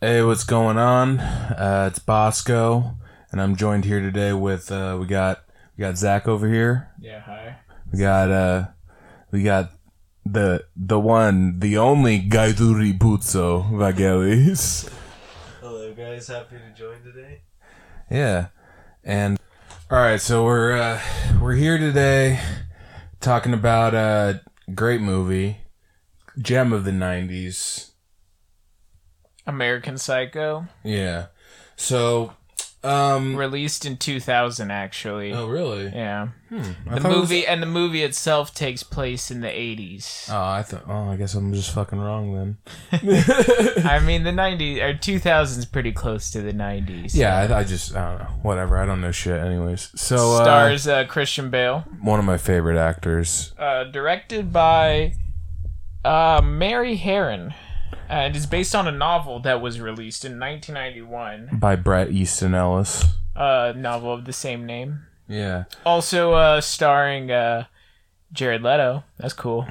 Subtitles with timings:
[0.00, 1.18] Hey, what's going on?
[1.18, 2.94] Uh, it's Bosco,
[3.32, 5.42] and I'm joined here today with uh, we got
[5.76, 6.92] we got Zach over here.
[7.00, 7.56] Yeah, hi.
[7.92, 8.66] We got uh,
[9.32, 9.72] we got
[10.24, 14.88] the the one, the only Gaiduri Buzzo Vagelis.
[15.60, 16.28] Hello, guys.
[16.28, 17.40] Happy to join today.
[18.08, 18.50] Yeah,
[19.02, 19.36] and
[19.90, 21.00] all right, so we're uh,
[21.42, 22.38] we're here today
[23.18, 24.42] talking about a
[24.72, 25.58] great movie,
[26.40, 27.87] gem of the '90s.
[29.48, 31.26] American Psycho, Yeah,
[31.76, 32.34] so
[32.84, 35.32] um, released in 2000, actually.
[35.32, 35.86] oh really?
[35.88, 36.28] Yeah.
[36.50, 40.30] I The it was- movie and the movie itself takes place in the 80s.
[40.32, 40.84] Oh, I thought.
[40.88, 42.56] Oh, I guess I'm just fucking wrong then.
[43.84, 47.14] I mean, the 90s or 2000s pretty close to the 90s.
[47.14, 48.30] Yeah, I, I just I don't know.
[48.42, 48.78] Whatever.
[48.78, 49.40] I don't know shit.
[49.42, 51.80] Anyways, so uh, Stars uh, Christian Bale.
[52.00, 53.52] one of my favorite actors.
[53.58, 55.14] Uh, directed by
[56.04, 57.54] uh, Mary Harron.
[58.08, 61.58] And is based on a novel that was released in 1991.
[61.60, 63.04] by Bret Easton Ellis.
[63.36, 65.06] A novel of the same name.
[65.28, 65.64] Yeah.
[65.84, 67.64] Also uh, starring uh,
[68.32, 69.04] Jared Leto.
[69.18, 69.68] That's cool.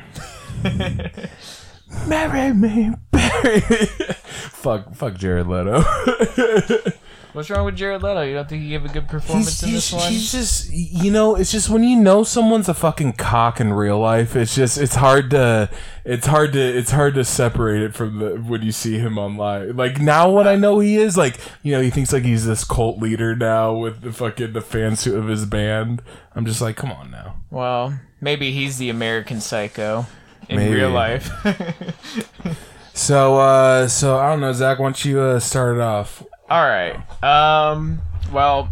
[2.08, 3.60] Marry me, Barry.
[3.62, 5.84] fuck, fuck Jared Leto.
[7.38, 8.24] What's wrong with Jared Leto?
[8.24, 10.12] You don't think he gave a good performance he's, in he's, this one?
[10.12, 14.00] he's just, you know, it's just when you know someone's a fucking cock in real
[14.00, 15.70] life, it's just, it's hard to,
[16.04, 19.78] it's hard to, it's hard to separate it from the when you see him online.
[19.78, 22.64] Like now, what I know he is, like, you know, he thinks like he's this
[22.64, 26.02] cult leader now with the fucking the fan suit of his band.
[26.34, 27.36] I'm just like, come on now.
[27.52, 30.08] Well, maybe he's the American Psycho
[30.50, 30.74] in Maybe.
[30.74, 31.30] real life.
[32.98, 34.80] So, uh, so I don't know, Zach.
[34.80, 36.24] Why don't you uh, start it off?
[36.50, 36.96] All right.
[37.22, 38.00] Um.
[38.32, 38.70] Well,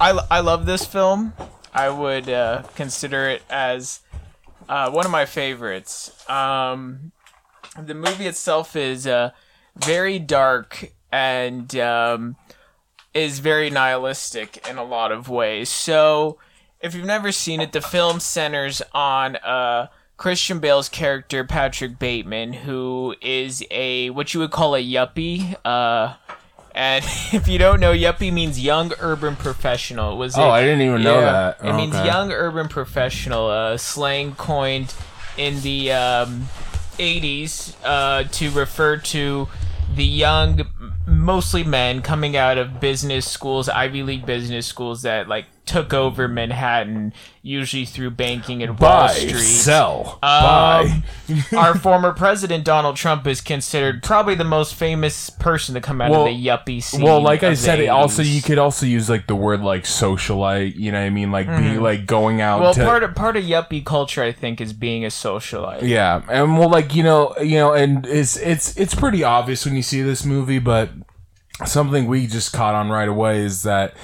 [0.00, 1.32] I I love this film.
[1.72, 4.00] I would uh, consider it as
[4.68, 6.28] uh, one of my favorites.
[6.28, 7.12] Um,
[7.80, 9.30] the movie itself is uh,
[9.76, 12.36] very dark and um,
[13.14, 15.68] is very nihilistic in a lot of ways.
[15.68, 16.38] So,
[16.80, 19.86] if you've never seen it, the film centers on uh,
[20.16, 25.54] Christian Bale's character Patrick Bateman, who is a what you would call a yuppie.
[25.64, 26.14] Uh,
[26.74, 30.12] and if you don't know, yuppie means young urban professional.
[30.12, 31.64] It was Oh, a- I didn't even know yeah, that.
[31.64, 32.06] It means Okay.
[32.06, 34.94] young urban professional, uh, slang coined
[35.36, 36.48] in the um,
[36.98, 39.48] 80s uh, to refer to
[39.94, 40.66] the young,
[41.28, 46.26] mostly men coming out of business schools, Ivy League business schools that like took over
[46.26, 47.12] Manhattan,
[47.42, 49.34] usually through banking and Wall Buy, Street.
[49.42, 51.02] sell, Um, buy.
[51.58, 56.10] Our former president Donald Trump is considered probably the most famous person to come out
[56.10, 57.02] Well- of the yuppie scene.
[57.02, 60.76] Well, like I said, it also you could also use like the word like socialite.
[60.76, 61.30] You know what I mean?
[61.30, 62.54] Like be like going out.
[62.56, 62.62] Mm-hmm.
[62.64, 65.82] Well, to, part of part of yuppie culture, I think, is being a socialite.
[65.82, 69.76] Yeah, and well, like you know, you know, and it's it's it's pretty obvious when
[69.76, 70.88] you see this movie, but
[71.66, 73.94] something we just caught on right away is that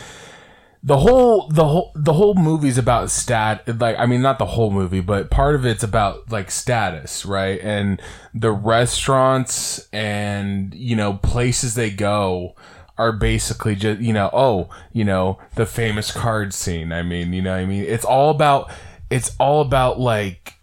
[0.84, 4.70] the whole the whole the whole movie's about stat like i mean not the whole
[4.70, 7.58] movie but part of it's about like status right?
[7.62, 8.02] And
[8.34, 12.54] the restaurants and you know places they go
[12.98, 17.40] are basically just you know oh you know the famous card scene i mean you
[17.40, 17.84] know i mean?
[17.84, 18.70] It's all about
[19.10, 20.53] it's all about like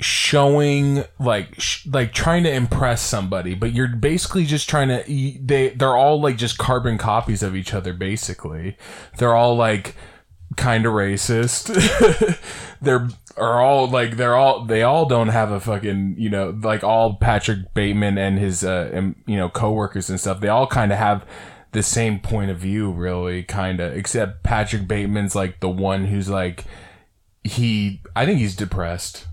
[0.00, 5.04] showing like sh- like trying to impress somebody but you're basically just trying to
[5.40, 8.76] they they're all like just carbon copies of each other basically.
[9.18, 9.94] They're all like
[10.56, 11.70] kind of racist.
[12.80, 16.84] They're are all like they're all they all don't have a fucking you know like
[16.84, 20.92] all Patrick Bateman and his uh and, you know coworkers and stuff they all kind
[20.92, 21.26] of have
[21.72, 26.28] the same point of view really kind of except Patrick Bateman's like the one who's
[26.28, 26.64] like
[27.42, 29.26] he I think he's depressed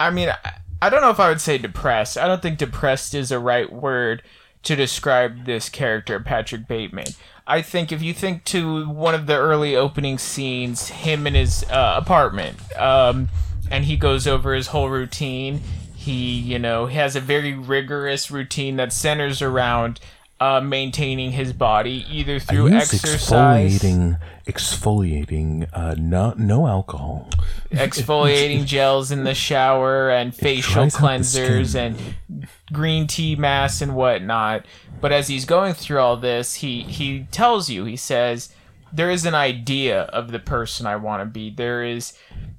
[0.00, 0.32] I mean,
[0.80, 2.16] I, don't know if I would say depressed.
[2.16, 4.22] I don't think depressed is a right word
[4.62, 7.08] to describe this character, Patrick Bateman.
[7.46, 11.64] I think if you think to one of the early opening scenes, him in his
[11.64, 13.28] uh, apartment, um,
[13.70, 15.60] and he goes over his whole routine.
[15.94, 20.00] He, you know, has a very rigorous routine that centers around
[20.40, 23.82] uh, maintaining his body either through exercise.
[24.46, 27.28] exfoliating, uh, no, no alcohol.
[27.70, 33.82] exfoliating gels in the shower and facial dries out the cleansers and green tea masks
[33.82, 34.64] and whatnot.
[35.00, 38.50] But as he's going through all this, he he tells you, he says,
[38.92, 41.50] there is an idea of the person I want to be.
[41.50, 42.14] There is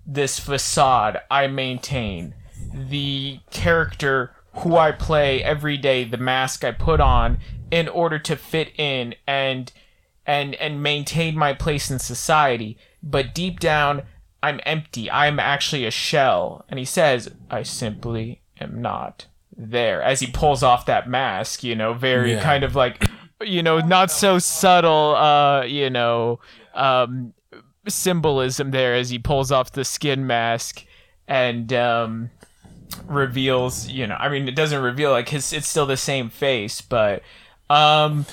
[0.05, 2.35] this facade I maintain,
[2.73, 7.39] the character who I play every day, the mask I put on
[7.71, 9.71] in order to fit in and
[10.25, 12.77] and and maintain my place in society.
[13.01, 14.03] But deep down,
[14.43, 15.09] I'm empty.
[15.09, 16.65] I'm actually a shell.
[16.69, 19.25] And he says, I simply am not
[19.55, 21.63] there as he pulls off that mask.
[21.63, 22.43] You know, very Yeah.
[22.43, 23.07] kind of like,
[23.41, 25.15] you know, not so subtle.
[25.15, 26.39] Uh, you know,
[26.75, 27.33] um,
[27.87, 30.83] symbolism there as he pulls off the skin mask
[31.27, 32.29] and um,
[33.07, 33.87] reveals.
[33.87, 35.53] You know, I mean, it doesn't reveal like his.
[35.53, 37.23] It's still the same face, but
[37.69, 38.25] um,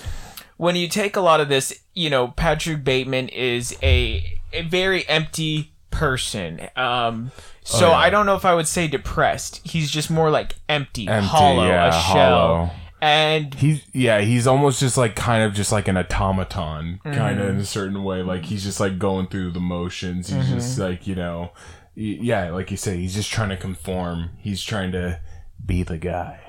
[0.57, 5.09] when you take a lot of this, you know, Patrick Bateman is a a very
[5.09, 6.69] empty person.
[6.77, 7.31] Um,
[7.65, 7.97] so Oh, yeah.
[7.97, 9.61] I don't know if I would say depressed.
[9.67, 12.03] He's just more like empty, Empty, hollow, yeah, a shell.
[12.13, 12.71] hollow.
[13.01, 17.41] And He's yeah, he's almost just like kind of just like an automaton, kind Mm-hmm.
[17.43, 18.23] of in a certain way.
[18.23, 20.29] Like he's just like going through the motions.
[20.31, 20.55] He's Mm-hmm.
[20.55, 21.53] just like you know,
[21.99, 24.31] yeah, like you say, he's just trying to conform.
[24.39, 25.21] He's trying to
[25.65, 26.41] be the guy.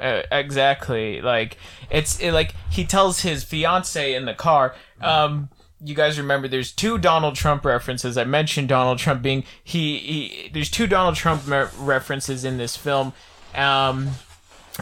[0.00, 1.20] Uh, exactly.
[1.20, 1.58] Like
[1.90, 4.74] it's it, like he tells his fiance in the car.
[5.02, 5.50] Um,
[5.84, 8.16] you guys remember there's two Donald Trump references.
[8.16, 9.98] I mentioned Donald Trump being he.
[9.98, 13.12] he there's two Donald Trump references in this film.
[13.54, 14.10] Um,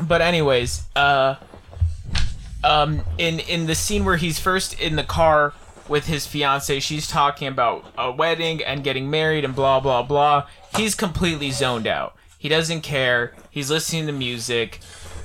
[0.03, 1.37] but anyways, uh,
[2.63, 5.53] um, in in the scene where he's first in the car
[5.89, 10.47] with his fiance, she's talking about a wedding and getting married and blah blah blah.
[10.77, 12.17] He's completely zoned out.
[12.39, 13.35] He doesn't care.
[13.51, 14.81] He's listening to music.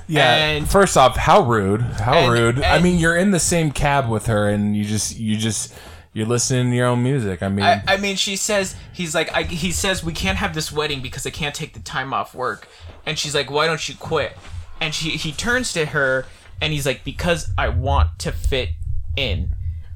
[0.06, 0.34] Yeah.
[0.34, 1.82] And- first off, how rude!
[1.82, 2.62] How And- rude!
[2.62, 5.72] I mean, you're in the same cab with her, and you just you just
[6.12, 7.42] you're listening to your own music.
[7.42, 10.54] I mean, I, I mean, she says he's like I, he says we can't have
[10.54, 12.68] this wedding because I can't take the time off work,
[13.06, 14.36] and she's like, why don't you quit?
[14.80, 16.26] And she he turns to her
[16.62, 18.70] and he's like, because I want to fit
[19.16, 19.50] in,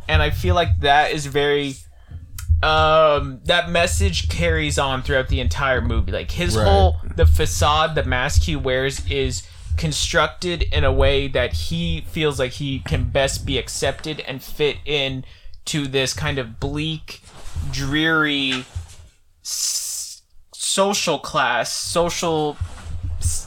[0.09, 1.77] and I feel like that is very.
[2.63, 6.13] Um, that message carries on throughout the entire movie.
[6.13, 6.65] Like his Right.
[6.67, 9.43] whole the facade, the mask he wears is
[9.77, 14.79] constructed in a way that he feels like he can best be accepted and fit
[14.87, 15.25] in
[15.67, 17.21] to this kind of bleak,
[17.71, 18.65] dreary
[19.43, 20.23] s-
[20.55, 22.57] social class, social
[23.21, 23.47] s-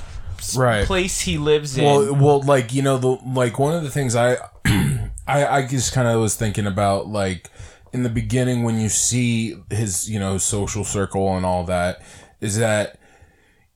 [0.55, 0.85] Right.
[0.85, 1.83] place he lives in.
[1.85, 4.37] Well, well, like you know, the like one of the things I,
[5.27, 7.49] I, I just kind of was thinking about, like
[7.93, 12.01] in the beginning when you see his, you know, social circle and all that,
[12.41, 12.99] is that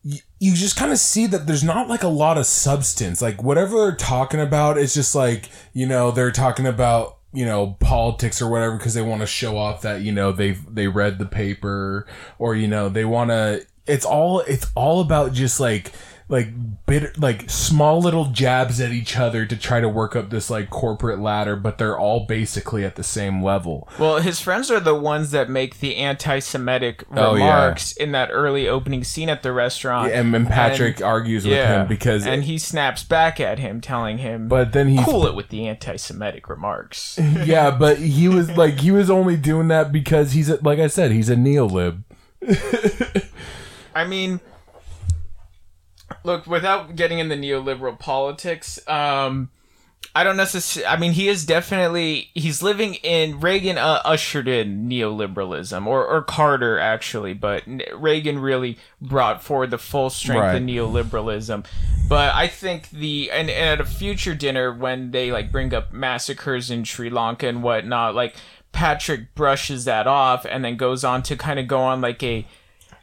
[0.03, 3.21] y- you just kind of see that there's not like a lot of substance.
[3.21, 7.77] Like whatever they're talking about, it's just like you know they're talking about you know
[7.79, 11.19] politics or whatever because they want to show off that you know they they read
[11.19, 12.05] the paper
[12.39, 13.65] or you know they want to.
[13.87, 15.91] It's all it's all about just like
[16.31, 16.47] like
[16.85, 20.69] bit like small little jabs at each other to try to work up this like
[20.69, 23.87] corporate ladder, but they're all basically at the same level.
[23.99, 27.43] Well, his friends are the ones that make the anti-Semitic Oh, yeah.
[27.43, 30.13] remarks in that early opening scene at the restaurant.
[30.13, 34.17] And, and Patrick And- argues with him because, and he snaps back at him, telling
[34.19, 38.79] him, but then he "Cool it with the anti-Semitic remarks." yeah, but he was like
[38.79, 42.03] he was only doing that because he's a, like I said, he's a neolib.
[43.93, 44.39] I mean,
[46.23, 49.49] look, without getting in the neoliberal politics, um,
[50.15, 50.87] I don't necessarily.
[50.87, 56.21] I mean, he is definitely he's living in Reagan uh, ushered in neoliberalism, or or
[56.23, 57.63] Carter actually, but
[57.93, 60.55] Reagan really brought forward the full strength Right.
[60.55, 61.65] of neoliberalism.
[62.09, 65.93] But I think the and, and at a future dinner when they like bring up
[65.93, 68.35] massacres in Sri Lanka and whatnot, like
[68.73, 72.45] Patrick brushes that off and then goes on to kind of go on like a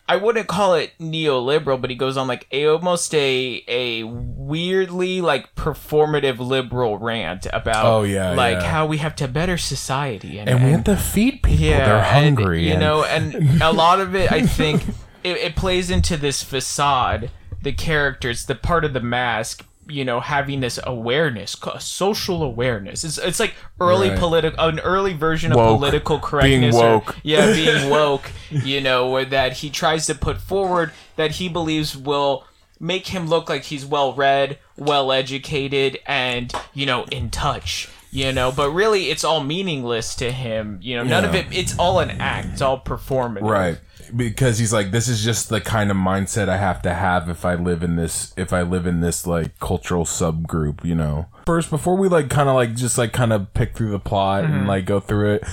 [0.08, 5.20] I wouldn't call it neoliberal, but he goes on like a almost a a weirdly
[5.20, 8.70] like performative liberal rant about Oh, yeah, like yeah.
[8.70, 11.58] how we have to better society and, And we have to feed people.
[11.76, 12.64] They're and, hungry.
[12.66, 14.82] you and- know, and a lot of it I think
[15.24, 17.30] it, it plays into this facade,
[17.62, 19.66] the characters, the part of the mask.
[19.88, 23.04] You know, having this awareness, social awareness.
[23.04, 24.18] It's, it's like early Right.
[24.18, 26.76] political, an early version of political correctness.
[26.76, 27.16] or- woke.
[27.22, 31.96] yeah, being woke, you know, where that he tries to put forward that he believes
[31.96, 32.44] will
[32.78, 37.88] make him look like he's well read, well educated, and, you know, in touch.
[38.10, 40.78] You know, but really it's all meaningless to him.
[40.80, 43.42] You know, none of it it's all an act, it's all performative.
[43.42, 43.78] right
[44.16, 47.44] because he's like this is just the kind of mindset i have to have if
[47.44, 51.26] i live in this if i live in this like cultural subgroup you know?
[51.46, 54.44] First before we like kind of like just like kind of pick through the plot
[54.44, 54.68] and mm-hmm.
[54.68, 55.44] like go through it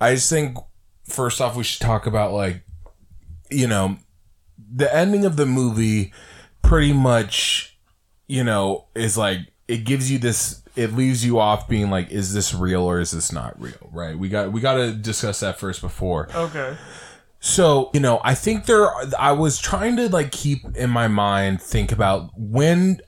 [0.00, 0.56] i just think
[1.04, 2.64] first off we should talk about like
[3.50, 3.98] you know
[4.58, 6.12] the ending of the movie
[6.62, 7.78] pretty much
[8.26, 12.34] you know is like it gives you this it leaves you off being like is
[12.34, 14.18] this real or is this not real right?
[14.18, 16.28] We got we got to discuss that first before.
[16.34, 16.76] Okay.
[17.44, 21.60] So, you know, I think there, I was trying to like keep in my mind,
[21.60, 23.02] think about when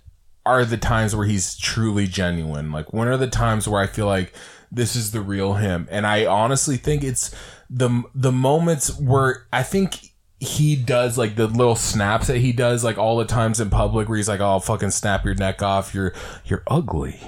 [0.44, 2.70] are the times where he's truly genuine?
[2.70, 4.34] Like, when are the times where I feel like
[4.70, 5.88] this is the real him?
[5.90, 7.34] And I honestly think it's
[7.70, 12.84] the, the moments where I think he does like the little snaps that he does
[12.84, 15.62] like all the times in public where he's like, "Oh, I'll fucking snap your neck
[15.62, 15.94] off.
[15.94, 16.12] You're
[16.44, 17.18] you're ugly."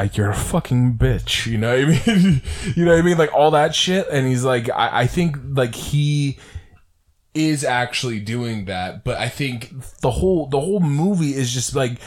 [0.00, 2.42] Like you're a fucking bitch, you know what I mean?
[2.74, 3.18] you know what I mean?
[3.18, 6.38] Like all that shit, and he's like, I, I think like he
[7.34, 11.98] is actually doing that, but I think the whole the whole movie is just like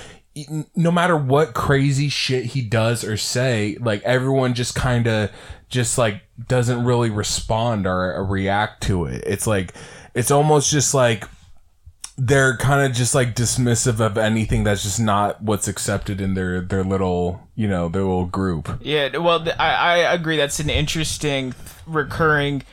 [0.75, 5.29] no matter what crazy shit he does or say, like everyone just kind of
[5.69, 9.23] just like doesn't really respond or, or react to it.
[9.27, 9.75] It's like
[10.15, 11.25] it's almost just like
[12.17, 16.61] they're kind of just like dismissive of anything that's just not what's accepted in their
[16.61, 18.77] their little you know their little group.
[18.81, 20.37] Yeah, well, I, I agree.
[20.37, 21.53] That's an interesting
[21.85, 22.63] recurring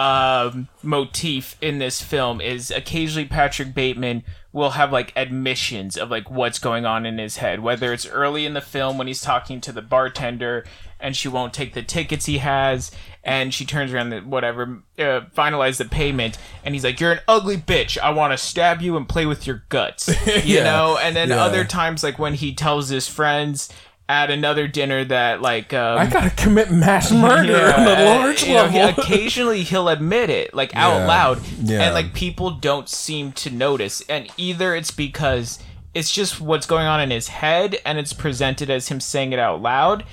[0.00, 2.40] um, motif in this film.
[2.40, 7.36] Is occasionally Patrick Bateman will have like admissions of like what's going on in his
[7.36, 10.64] head, whether it's early in the film when he's talking to the bartender
[10.98, 12.90] and she won't take the tickets he has
[13.24, 17.20] and she turns around the whatever uh, finalize the payment and he's like you're an
[17.26, 20.64] ugly bitch i want to stab you and play with your guts you Yeah.
[20.64, 21.42] know and then Yeah.
[21.42, 23.70] other times like when he tells his friends
[24.10, 28.42] at another dinner that like um, I gotta commit mass murder yeah, on a large
[28.42, 29.02] you know, he- level.
[29.04, 31.06] occasionally he'll admit it, like out Yeah.
[31.06, 31.82] loud, Yeah.
[31.84, 34.02] and like people don't seem to notice.
[34.08, 35.60] And either it's because
[35.94, 39.38] it's just what's going on in his head, and it's presented as him saying it
[39.38, 40.04] out loud.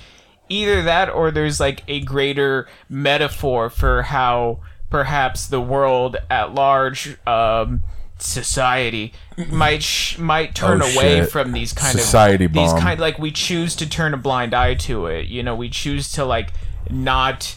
[0.50, 7.18] Either that, or there's like a greater metaphor for how perhaps the world at large,
[7.28, 7.82] um,
[8.20, 9.56] society mm-hmm.
[9.56, 11.30] might sh- might turn Oh, away shit.
[11.30, 12.82] from these kind Society of these bomb.
[12.82, 16.12] kind like we choose to turn a blind eye to it you know we choose
[16.14, 16.52] to like
[16.90, 17.56] not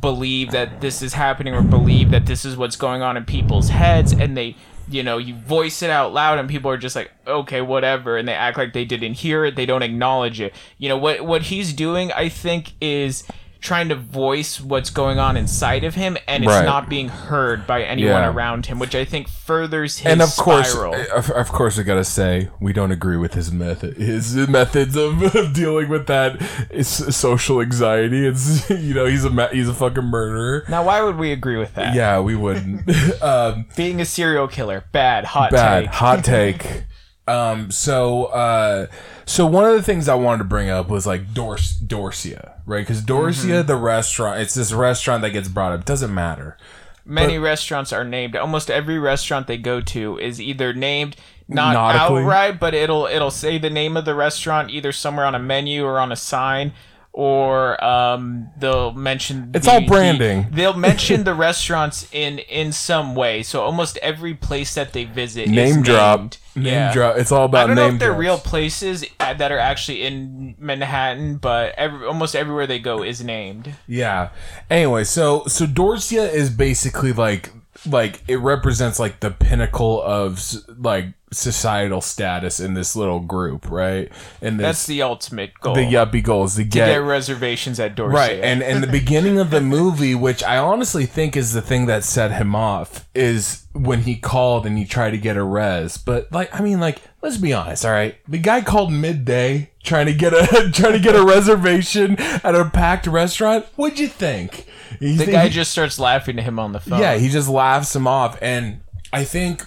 [0.00, 3.70] believe that this is happening or believe that this is what's going on in people's
[3.70, 4.54] heads and they
[4.90, 8.28] you know you voice it out loud and people are just like okay whatever and
[8.28, 11.42] they act like they didn't hear it they don't acknowledge it you know what what
[11.42, 13.24] he's doing i think is
[13.60, 16.64] trying to voice what's going on inside of him and it's Right.
[16.64, 18.28] not being heard by anyone Yeah.
[18.30, 20.94] around him which i think furthers his and of course, spiral.
[21.14, 25.22] of, of course, I gotta say we don't agree with his method, his methods of,
[25.34, 28.26] of dealing with that is social anxiety.
[28.26, 30.64] It's you know he's a he's a fucking murderer.
[30.68, 32.88] now why would we agree with that Yeah, we wouldn't.
[33.22, 36.84] um, being a serial killer bad hot bad take hot take.
[37.28, 38.86] Um, so uh,
[39.26, 42.80] so one of the things I wanted to bring up was like Dors- Dorsia, right?
[42.80, 43.66] Because Dorsia, Mm-hmm.
[43.66, 45.84] the restaurant, it's this restaurant that gets brought up.
[45.84, 46.56] Doesn't matter.
[47.04, 48.36] Many restaurants are named.
[48.36, 51.16] Almost every restaurant they go to is either named
[51.48, 55.38] not outright, but it'll it'll say the name of the restaurant either somewhere on a
[55.38, 56.72] menu or on a sign,
[57.18, 59.50] or um, they'll mention.
[59.52, 60.46] It's the- all the- branding.
[60.52, 63.42] they'll mention the restaurants in in some way.
[63.42, 66.20] So almost every place that they visit is Name drop.
[66.20, 66.38] named.
[66.54, 66.92] Name yeah.
[66.92, 67.16] drop.
[67.16, 67.64] It's all about.
[67.64, 71.74] I don't know name if they're real places uh, that are actually in Manhattan, but
[71.76, 73.74] every, almost everywhere they go is named.
[73.88, 74.28] Yeah.
[74.70, 77.50] Anyway, so so Dorsia is basically like
[77.84, 80.40] like it represents like the pinnacle of
[80.78, 84.10] like societal status in this little group, right?
[84.40, 85.74] And That's the ultimate goal.
[85.74, 88.12] the yuppie goals to to get, get reservations at Dorsia.
[88.12, 88.40] right.
[88.40, 92.04] And and the beginning of the movie, which I honestly think is the thing that
[92.04, 95.96] set him off, is when he called and he tried to get a res.
[95.98, 98.16] But like, I mean, like, let's be honest, all right.
[98.26, 102.68] The guy called midday trying to get a trying to get a reservation at a
[102.70, 103.66] packed restaurant.
[103.76, 104.66] What'd you think?
[105.00, 107.00] the guy just starts laughing to him on the phone.
[107.00, 108.80] yeah, he just laughs him off, and
[109.12, 109.64] I think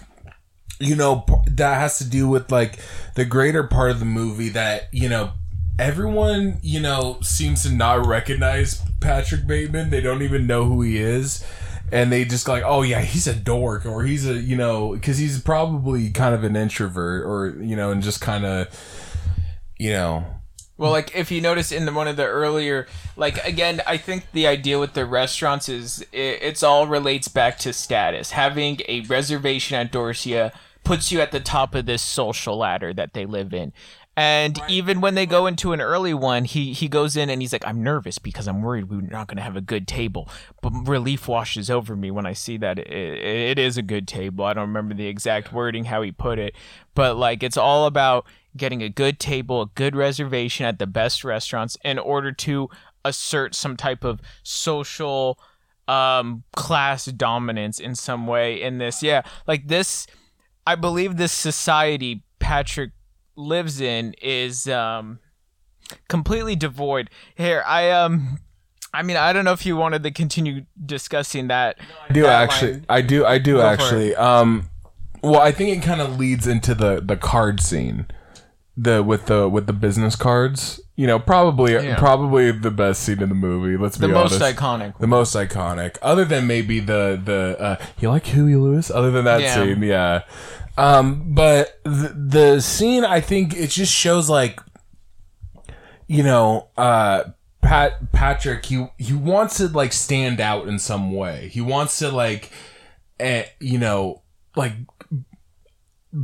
[0.82, 2.80] you know that has to do with like
[3.16, 5.32] the greater part of the movie that you know
[5.80, 9.90] everyone you know seems to not recognize Patrick Bateman.
[9.90, 11.46] They don't even know who he is.
[11.94, 15.18] And they just like, oh yeah, he's a dork, or he's a, you know, because
[15.18, 18.70] he's probably kind of an introvert, or you know, and just kind of,
[19.78, 20.24] you know,
[20.78, 24.32] Well, like if you notice in the, one of the earlier, like again, I think
[24.32, 28.32] the idea with the restaurants is it, it's all relates back to status.
[28.32, 30.52] Having a reservation at Dorsia
[30.84, 33.74] puts you at the top of this social ladder that they live in.
[34.18, 37.54] And even when they go into an early one, he he goes in and he's
[37.54, 40.28] like, "I'm nervous because I'm worried we're not going to have a good table."
[40.62, 44.44] But relief washes over me when I see that it, it is a good table.
[44.44, 46.56] I don't remember the exact wording how he put it,
[46.94, 48.26] but like it's all about
[48.58, 52.70] getting a good table, a good reservation at the best restaurants in order to
[53.06, 55.40] assert some type of social
[55.88, 59.02] um class dominance in some way in this.
[59.02, 60.06] Yeah, like this
[60.65, 62.91] I believe this society Patrick
[63.36, 65.20] lives in is um
[66.08, 67.10] completely devoid.
[67.36, 68.39] Here, I um
[68.94, 71.77] I mean, I don't know if you wanted to continue discussing that.
[72.10, 72.74] I do that actually.
[72.74, 72.86] line.
[72.89, 73.25] I do.
[73.25, 74.15] I do for actually.
[74.15, 74.70] Um,
[75.24, 78.08] well, I think it kind of leads into the the card scene,
[78.82, 80.80] the with the with the business cards.
[80.96, 81.98] you know, probably Yeah.
[81.98, 83.76] probably the best scene in the movie.
[83.76, 84.98] Let's be The be most iconic.
[85.00, 88.92] the most iconic, other than maybe the the uh, you like Huey Lewis.
[88.92, 89.56] Other than that Yeah.
[89.56, 90.22] scene, yeah.
[90.78, 94.60] Um, but the, the scene, I think it just shows like,
[96.08, 97.24] you know, uh,
[97.62, 98.66] Pat Patrick.
[98.66, 101.50] He he wants to like stand out in some way.
[101.52, 102.52] He wants to like,
[103.20, 104.22] eh, you know,
[104.56, 104.74] like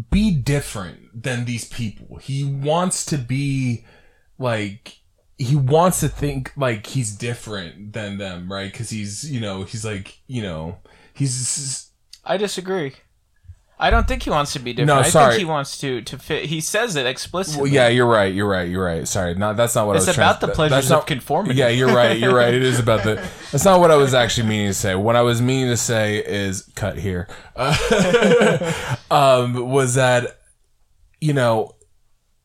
[0.10, 2.18] be different than these people.
[2.18, 3.86] He wants to be
[4.38, 5.00] like
[5.38, 8.72] he wants to think like he's different than them, right?
[8.72, 10.78] Because he's you know he's like you know
[11.14, 11.92] he's
[12.26, 12.94] I disagree.
[13.80, 14.88] I don't think he wants to be different.
[14.88, 15.34] No, I sorry.
[15.34, 16.46] think he wants to to fit.
[16.46, 17.62] He says it explicitly.
[17.62, 19.08] well, yeah, you're right, you're right, you're right.
[19.08, 20.16] Sorry, not that's not what It's I was.
[20.16, 20.28] Saying.
[20.30, 21.60] It's about trying the pleasures that's of not, conformity.
[21.60, 22.54] Yeah, you're right, you're right.
[22.54, 23.16] It is about the.
[23.52, 24.94] That's not what I was actually meaning to say.
[24.96, 27.30] What I was meaning to say is cut here.
[27.56, 30.40] Uh, um, was that
[31.22, 31.76] you know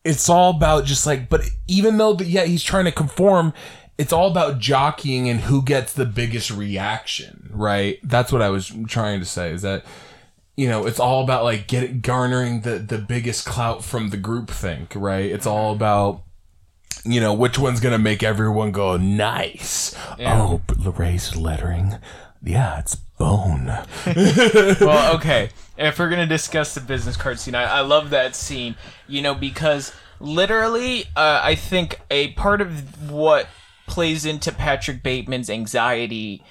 [0.03, 3.53] it's all about just like but even though the, yeah he's trying to conform
[3.97, 8.71] it's all about jockeying and who gets the biggest reaction right that's what i was
[8.87, 9.85] trying to say is that
[10.55, 14.49] you know it's all about like get garnering the the biggest clout from the group
[14.49, 15.25] think right?
[15.25, 16.23] It's all about
[17.05, 19.95] you know which one's gonna make everyone go nice.
[20.19, 21.97] Oh but Lorraine's lettering.
[22.43, 23.67] Yeah it's bone.
[24.05, 25.49] Well, okay.
[25.77, 28.75] If we're gonna discuss the business card scene, I, I love that scene.
[29.07, 33.47] You know, because literally, uh, I think a part of what
[33.87, 36.43] plays into Patrick Bateman's anxiety,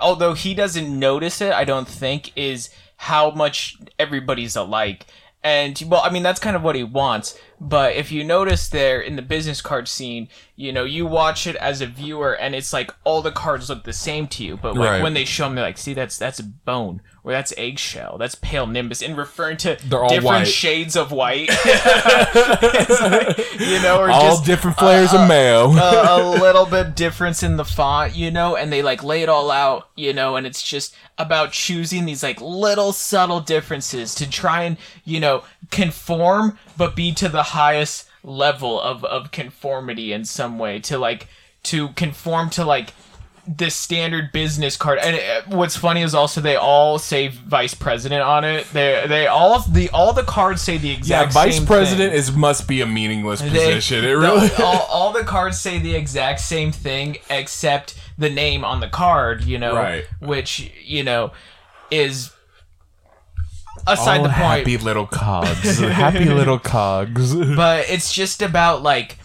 [0.00, 5.06] although he doesn't notice it, I don't think, is how much everybody's alike.
[5.42, 7.38] And well, I mean that's kind of what he wants.
[7.58, 11.56] But if you notice there in the business card scene, you know, you watch it
[11.56, 14.56] as a viewer, and it's like all the cards look the same to you.
[14.58, 15.02] But like Right.
[15.02, 18.66] when they show them, they're like, "See, that's that's bone, or that's eggshell, that's pale
[18.66, 20.46] nimbus," and referring to They're all different white.
[20.48, 21.48] shades of white.
[22.36, 27.42] Like, you know, or all just different flavors of mayo a, a little bit difference
[27.42, 30.46] in the font, you know, and they like lay it all out, you know, and
[30.46, 36.58] it's just about choosing these like little subtle differences to try and, you know, conform
[36.76, 41.28] but be to the highest level of of conformity in some way to like
[41.62, 42.92] to conform to like
[43.48, 48.20] the standard business card and uh, what's funny is also they all say vice president
[48.20, 51.28] on it they they all the all the cards say the exact.
[51.28, 52.18] Yeah, vice president thing.
[52.18, 53.98] is must be a meaningless They- position.
[54.04, 54.50] It the- really.
[54.58, 59.44] all, all the cards say the exact same thing except the name on the card,
[59.44, 60.04] you know, Right.
[60.18, 61.30] which you know
[61.92, 62.32] is
[63.86, 64.38] aside All the point.
[64.38, 65.78] happy little cogs.
[65.80, 67.34] happy little cogs.
[67.34, 69.18] but it's just about like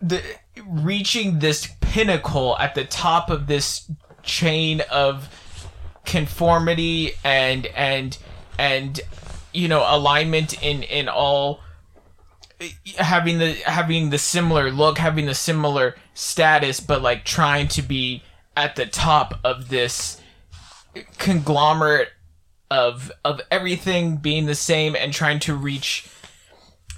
[0.00, 0.22] the
[0.66, 3.90] reaching this pinnacle at the top of this
[4.22, 5.28] chain of
[6.04, 8.18] conformity and and
[8.58, 9.00] and
[9.52, 11.60] you know alignment in in all
[12.98, 18.22] having the having the similar look having the similar status but like trying to be
[18.56, 20.20] at the top of this
[21.18, 22.10] conglomerate
[22.72, 26.08] of of everything being the same and trying to reach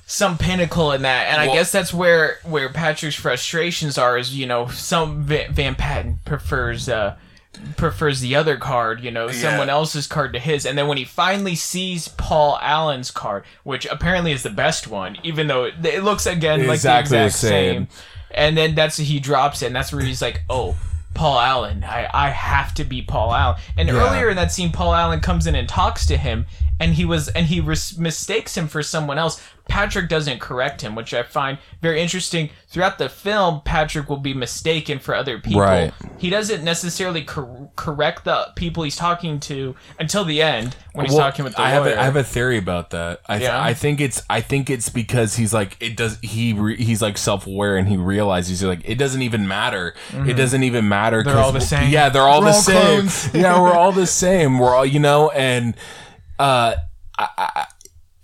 [0.06, 1.26] some pinnacle in that.
[1.32, 5.74] And i guess that's where where patrick's frustrations are is you know some van, van
[5.74, 7.16] patten prefers uh
[7.76, 10.64] prefers the other card you know someone else's card to his.
[10.66, 15.16] And then when he finally sees paul allen's card which apparently is the best one
[15.24, 17.86] even though it, it looks again Exactly the like the exact same.
[17.86, 17.88] same.
[18.30, 20.76] And then that's he drops it and that's where he's like oh
[21.14, 21.84] paul allen.
[21.84, 23.60] I, I have to be paul allen.
[23.76, 26.46] And earlier in that scene paul allen comes in and talks to him
[26.80, 30.94] and he was and he ris- mistakes him for someone else patrick doesn't correct him
[30.94, 35.60] which i find very interesting throughout the film patrick will be mistaken for other people
[35.60, 35.92] Right.
[36.18, 41.14] he doesn't necessarily cor- correct the people he's talking to until the end when he's
[41.14, 43.20] Well, talking with the I have lawyer a, I have a theory about that.
[43.26, 43.60] I th- Yeah?
[43.60, 47.18] I think it's I think it's because he's like it does he re- he's like
[47.18, 49.94] self aware and he realizes he's like it doesn't even matter.
[50.12, 51.20] It doesn't even matter.
[51.20, 51.28] Mm-hmm.
[51.30, 51.90] They're all the same.
[51.90, 53.08] Yeah, they're all We're the all same.
[53.08, 53.30] clones.
[53.34, 54.58] yeah, we're all the same.
[54.60, 55.74] We're all you know and
[56.38, 56.74] uh
[57.16, 57.66] I, I,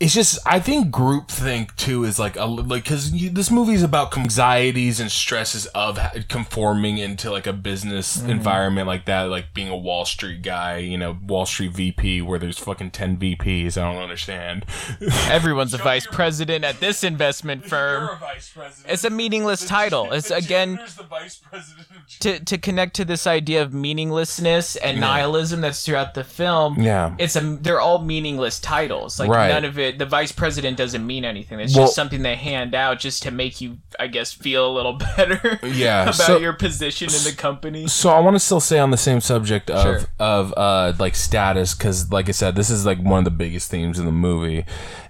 [0.01, 4.17] it's just I think groupthink too is like a like because this movie is about
[4.17, 8.31] anxieties and stresses of conforming into like a business Mm-hmm.
[8.31, 12.39] environment like that, like being a Wall Street guy, you know, Wall Street VP where
[12.39, 13.77] there's fucking ten VPs.
[13.77, 14.65] I don't understand.
[15.29, 18.93] everyone's a vice president at this investment firm vice president.
[18.93, 22.19] it's a meaningless title it's again the vice president of.
[22.21, 27.15] to, to connect to this idea of meaninglessness and nihilism that's throughout the film Yeah.
[27.19, 29.49] it's a they're all meaningless titles like Right.
[29.49, 32.75] none of it the vice president doesn't mean anything it's Well- just something they hand
[32.75, 36.53] out just to make you i guess feel a little better Yeah, about so- your
[36.53, 39.83] position in the company So I want to still say on the same subject of
[39.83, 40.01] Sure.
[40.19, 43.71] of uh like status because like I said, this is like one of the biggest
[43.71, 44.65] themes in the movie,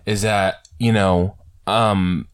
[0.07, 2.27] is that you know um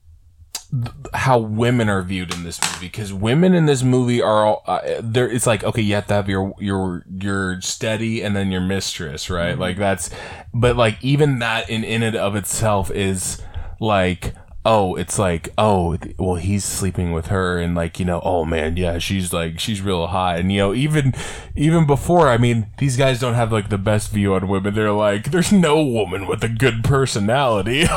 [1.15, 4.81] how women are viewed in this movie because women in this movie are all uh,
[5.01, 8.61] there it's like okay you have to have your your your steady and then your
[8.61, 9.59] mistress right?
[9.59, 10.11] Like that's
[10.53, 13.41] but like even that in in and of itself is
[13.81, 18.45] like oh it's like oh well he's sleeping with her and like you know oh
[18.45, 20.41] man yeah she's like she's real hot.
[20.41, 21.15] And you know even
[21.55, 24.75] even before i mean these guys don't have like the best view on women.
[24.75, 27.87] They're like there's no woman with a good personality.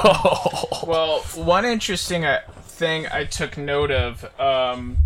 [0.88, 2.40] Well, one interesting uh,
[2.80, 4.98] thing I took note of um,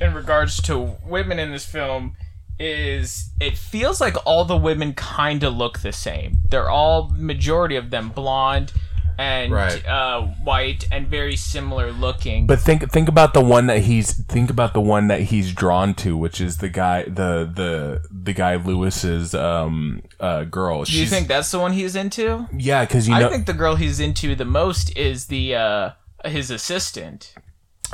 [0.00, 2.16] in regards to women in this film
[2.58, 6.38] is it feels like all the women kind of look the same.
[6.50, 8.72] They're all majority of them blonde
[9.18, 9.84] and Right.
[9.86, 12.46] uh, white and very similar looking.
[12.46, 15.94] But think think about the one that he's think about the one that he's drawn
[15.94, 20.84] to, which is the guy the the the guy Lewis's um uh girl.
[20.84, 22.46] do you think that's the one he's into?
[22.56, 25.90] Yeah, because you know I think the girl he's into the most is the uh,
[26.24, 27.34] his assistant.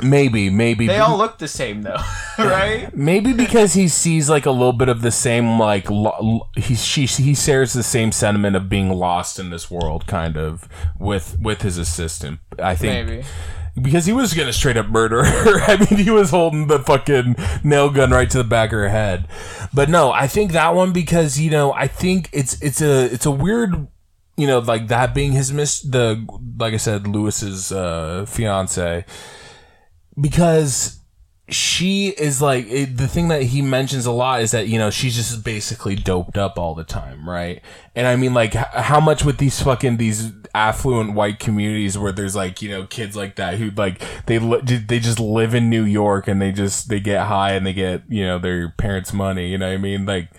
[0.03, 2.01] maybe maybe They all look the same though,
[2.37, 2.93] right?
[2.93, 7.05] maybe because he sees like a little bit of the same like lo- he she
[7.05, 10.67] he shares the same sentiment of being lost in this world, kind of
[10.99, 12.39] with with his assistant.
[12.59, 13.23] I think Maybe.
[13.81, 15.61] because he was gonna straight up murder her.
[15.71, 18.89] I mean, he was holding the fucking nail gun right to the back of her
[18.89, 19.27] head.
[19.73, 23.25] But no, I think that one because you know I think it's it's a it's
[23.25, 23.87] a weird
[24.37, 26.25] you know like that being his miss the
[26.57, 29.05] like I said Lewis's uh, fiance.
[30.19, 30.99] Because
[31.49, 34.89] she is like it, the thing that he mentions a lot is that you know
[34.89, 37.61] she's just basically doped up all the time right?
[37.95, 42.11] And i mean like h- how much with these fucking these affluent white communities where
[42.11, 45.69] there's like you know kids like that who like they li- they just live in
[45.69, 49.13] new york and they just they get high and they get you know their parents
[49.13, 50.05] money you know what i mean?
[50.05, 50.29] Like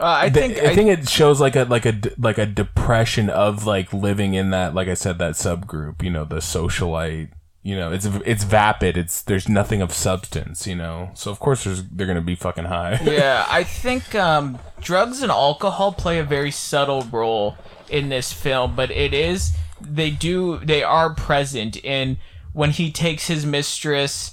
[0.00, 3.28] Uh, I th- think I think it shows like a like a like a depression
[3.28, 7.32] of like living in that like I said that subgroup you know the socialite
[7.62, 11.10] you know it's it's vapid it's there's nothing of substance you know?
[11.14, 12.98] So of course there's they're gonna be fucking high.
[13.04, 17.56] Yeah, I think um, drugs and alcohol play a very subtle role
[17.90, 22.16] in this film, but it is they do they are present in
[22.52, 24.32] when he takes his mistress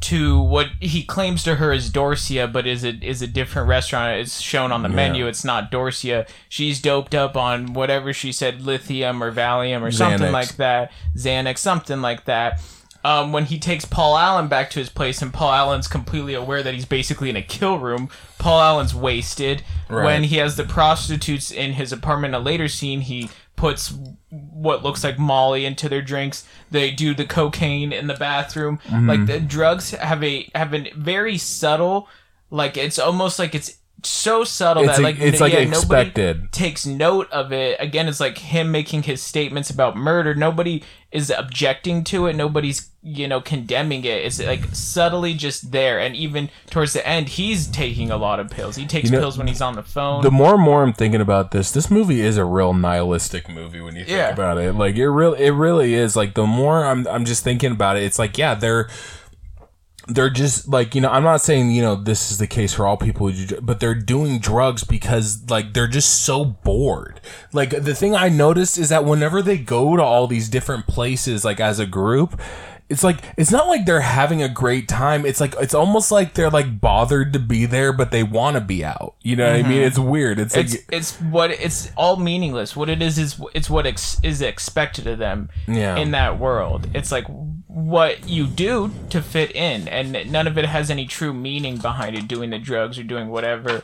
[0.00, 4.20] to what he claims to her is Dorsia, but is it is a different restaurant.
[4.20, 5.26] It's shown on the menu.
[5.26, 6.28] It's not Dorsia.
[6.48, 10.32] She's doped up on whatever she said, lithium or Valium or something Xanax.
[10.32, 12.60] like that, Xanax, something like that.
[13.04, 16.62] Um, when he takes Paul Allen back to his place, and Paul Allen's completely aware
[16.62, 18.08] that he's basically in a kill room.
[18.38, 19.62] Paul Allen's wasted.
[19.88, 20.04] Right.
[20.04, 23.92] When he has the prostitutes in his apartment, a later scene, he puts
[24.30, 26.46] what looks like Molly into their drinks.
[26.70, 28.78] They do the cocaine in the bathroom.
[28.84, 29.08] Mm-hmm.
[29.08, 32.08] Like the drugs have a have a very subtle,
[32.50, 36.86] like it's almost like it's so subtle It's that like it's like yeah, nobody takes
[36.86, 37.76] note of it.
[37.80, 40.34] Again, it's like him making his statements about murder.
[40.34, 42.36] Nobody is objecting to it.
[42.36, 44.24] Nobody's you know condemning it.
[44.24, 45.98] It's like subtly just there.
[45.98, 48.76] And even towards the end, he's taking a lot of pills.
[48.76, 50.22] He takes You know, pills when he's on the phone.
[50.22, 53.80] the more and more I'm thinking about this, this movie is a real nihilistic movie
[53.80, 54.28] when you think Yeah.
[54.30, 54.74] about it.
[54.74, 56.16] Like it really, it really is.
[56.16, 58.02] Like the more I'm, I'm just thinking about it.
[58.02, 58.88] It's like, yeah, they're,
[60.08, 61.10] they're just like you know.
[61.10, 63.30] I'm not saying you know this is the case for all people,
[63.62, 67.20] but they're doing drugs because like they're just so bored.
[67.52, 71.44] Like the thing I noticed is that whenever they go to all these different places,
[71.44, 72.40] like as a group.
[72.90, 75.26] It's like it's not like they're having a great time.
[75.26, 78.62] It's like it's almost like they're like bothered to be there, but they want to
[78.62, 79.14] be out.
[79.20, 79.72] You know what I mean?
[79.72, 79.88] Mm-hmm.
[79.88, 80.38] It's weird.
[80.40, 82.74] It's, it's like it's what it's all meaningless.
[82.74, 85.96] What it is is it's what ex- is expected of them Yeah.
[85.98, 86.88] in that world.
[86.94, 87.26] It's like
[87.68, 92.16] what you do to fit in, and none of it has any true meaning behind
[92.16, 92.26] it.
[92.26, 93.82] Doing the drugs or doing whatever.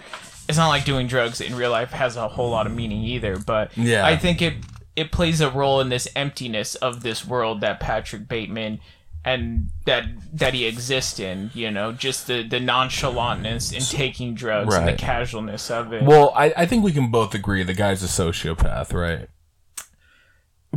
[0.49, 3.39] It's not like doing drugs in real life has a whole lot of meaning either.
[3.39, 4.05] But Yeah.
[4.05, 4.55] I think it
[4.97, 8.81] it plays a role in this emptiness of this world that Patrick Bateman
[9.25, 11.51] and that that he exists in.
[11.55, 16.03] You know, just the the nonchalantness in taking drugs and the casualness of it.
[16.03, 19.29] Well, I, I think we can both agree the guy's a sociopath, right?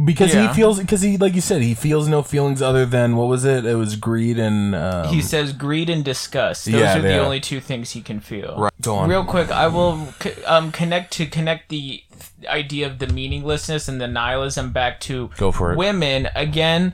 [0.05, 0.47] Because Yeah.
[0.49, 3.45] he feels, because he, like you said, he feels no feelings other than what was
[3.45, 3.65] it?
[3.65, 6.65] It was greed and um, He says greed and disgust.
[6.65, 7.19] Those Yeah, are the yeah.
[7.19, 8.55] only two things he can feel.
[8.57, 9.09] Right, go on.
[9.09, 12.03] Real quick, I will c- um, connect to connect the
[12.47, 15.77] idea of the meaninglessness and the nihilism back to Go for it.
[15.77, 16.93] women again.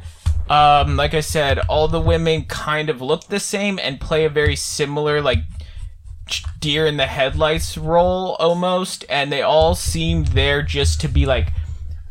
[0.50, 4.30] Um, like I said, all the women kind of look the same and play a
[4.30, 5.40] very similar like
[6.60, 11.48] deer in the headlights role almost, and they all seem there just to be like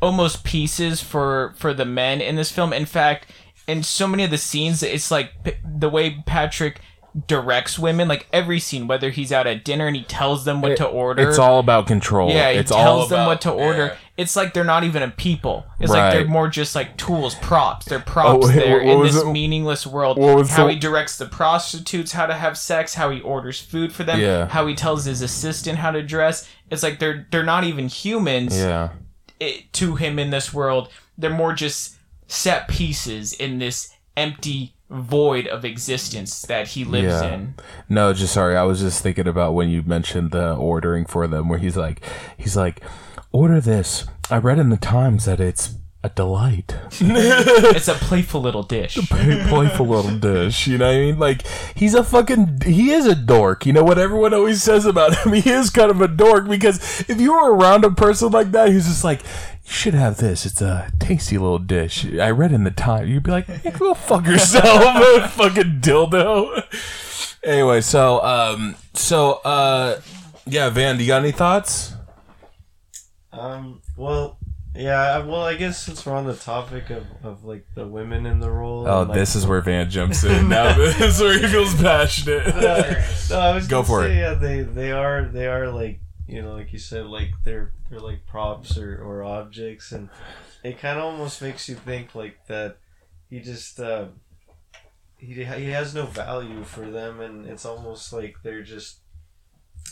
[0.03, 2.73] almost pieces for for the men in this film.
[2.73, 3.27] In fact,
[3.67, 6.81] in so many of the scenes, it's like p- the way Patrick
[7.29, 8.09] directs women.
[8.09, 11.29] Like every scene, whether he's out at dinner and he tells them what to order.
[11.29, 12.31] It's all about control.
[12.31, 13.87] yeah, he it's tells all them what to order.
[13.87, 13.97] yeah.
[14.19, 15.65] It's like they're not even a people.
[15.81, 17.87] It's like they're more just like tools, props.
[17.87, 19.27] They're oh, props Oh, wait, there in this it?
[19.31, 20.19] meaningless world.
[20.19, 23.59] What was how the- he directs the prostitutes how to have sex, how he orders
[23.61, 24.49] food for them, Yeah.
[24.49, 26.49] how he tells his assistant how to dress.
[26.71, 28.91] It's like they're they're not even humans Yeah.
[29.43, 30.89] It, to him in this world.
[31.19, 31.97] They're more just
[32.29, 37.35] set pieces in this empty void of existence that he lives Yeah.
[37.35, 37.55] in.
[37.89, 38.57] No, just sorry.
[38.57, 42.03] I was just thinking about when you mentioned the ordering for them, where he's like,
[42.37, 42.83] he's like,
[43.33, 44.07] order this.
[44.31, 45.75] I read in the Times that it's
[46.05, 48.97] a delight, It's a playful little dish.
[48.97, 50.67] Very playful little dish.
[50.67, 51.19] You know what I mean?
[51.19, 53.67] Like he's a fucking, he is a dork.
[53.67, 55.33] You know what everyone always says about him?
[55.43, 58.71] He is kind of a dork because if you were around a person like that,
[58.71, 59.23] who's just like.
[59.65, 60.45] You should have this.
[60.45, 62.05] It's a tasty little dish.
[62.05, 63.07] I read in the time.
[63.07, 66.65] You'd be like, hey, go fuck yourself, fucking dildo.
[67.45, 70.01] Anyway, so um, so uh,
[70.47, 71.95] yeah, Van, do you got any thoughts?
[73.33, 73.83] Um.
[73.97, 74.37] Well.
[74.75, 75.25] Yeah.
[75.25, 78.51] Well, I guess since we're on the topic of, of like the women in the
[78.51, 78.89] role.
[78.89, 80.49] Oh, like, this is where Van jumps in.
[80.53, 82.47] Now this is where he feels passionate.
[83.31, 84.17] no, I was Go for say, it.
[84.17, 88.01] Yeah, they they are they are like you know like you said like they're they're
[88.01, 90.09] like props or, or objects and
[90.63, 92.79] it kind of almost makes you think like that
[93.29, 94.07] he just uh,
[95.19, 99.02] he he has no value for them and it's almost like they're just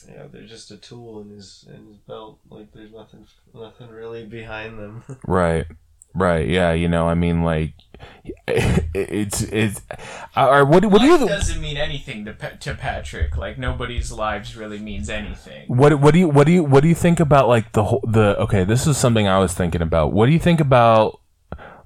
[0.09, 4.25] yeah they're just a tool in his in his belt like there's nothing nothing really
[4.25, 5.05] behind them.
[5.27, 5.67] Right.
[6.13, 6.49] Right.
[6.49, 6.73] Yeah.
[6.73, 7.75] You know, I mean, like,
[8.49, 9.81] it's it's.
[10.37, 10.85] Or what?
[10.87, 11.29] What do you?
[11.29, 13.37] doesn't mean anything to, to Patrick.
[13.37, 15.69] Like nobody's lives really means anything.
[15.69, 18.03] What what do you what do you what do you think about like the whole
[18.07, 21.21] the okay this is something I was thinking about what do you think about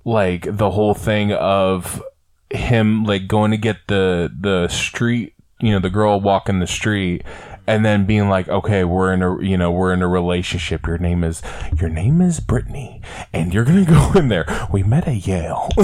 [0.05, 2.03] like the whole thing of
[2.51, 7.23] him like going to get the the street you know the girl walking the street
[7.67, 10.99] and then being like okay we're in a you know we're in a relationship your
[10.99, 11.41] name is
[11.79, 13.01] your name is Brittany
[13.33, 15.69] and you're gonna go in there we met at Yale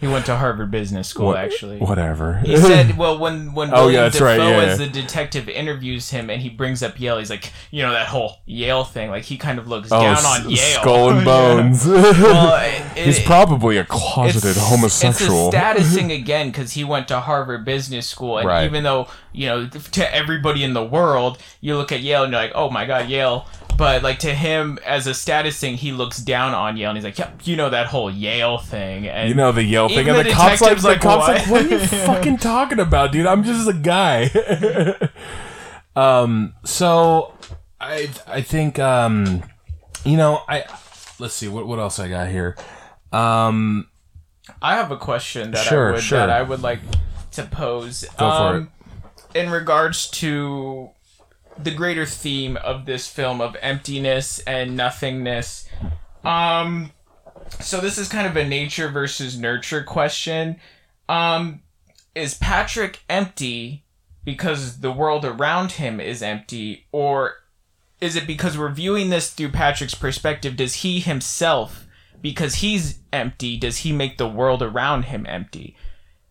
[0.00, 1.78] He went to Harvard Business School, What- actually.
[1.78, 4.86] whatever He said, "Well, when when Oh, William yeah, that's Dafoe right, yeah, as yeah.
[4.86, 8.36] the detective interviews him and he brings up Yale, he's like, you know, that whole
[8.44, 9.08] Yale thing.
[9.10, 10.58] Like he kind of looks oh down s- on Yale.
[10.80, 16.12] skull and bones Well, it- he's it- probably a closeted homosexual It's a status thing
[16.12, 18.64] again because he went to Harvard Business School, and Right.
[18.66, 22.40] even though you know to everybody in the world, you look at Yale and you're
[22.40, 23.46] like, oh my god, Yale.
[23.76, 27.04] But like to him as a status thing, he looks down on Yale, and he's
[27.04, 30.16] like, "Yep, you know that whole Yale thing." And You know the Yale thing, and
[30.16, 33.26] the the cops like like, cops "What?" like, what are you fucking talking about, dude?
[33.26, 34.30] I'm just a guy.
[35.96, 37.34] um, so
[37.80, 39.42] I I think um,
[40.04, 40.64] you know I
[41.18, 42.56] let's see what what else I got here.
[43.12, 43.88] Um,
[44.62, 46.18] I have a question that Sure, I would sure.
[46.18, 46.80] that I would like
[47.32, 48.04] to pose.
[48.16, 48.70] Go for um,
[49.34, 50.90] In regards to
[51.58, 55.68] the greater theme of this film of emptiness and nothingness.
[56.24, 56.92] Um
[57.60, 60.60] so this is kind of a nature versus nurture question.
[61.08, 61.62] Um
[62.14, 63.84] is Patrick empty
[64.24, 67.34] because the world around him is empty or
[68.00, 71.86] is it because we're viewing this through Patrick's perspective does he himself
[72.20, 75.76] because he's empty does he make the world around him empty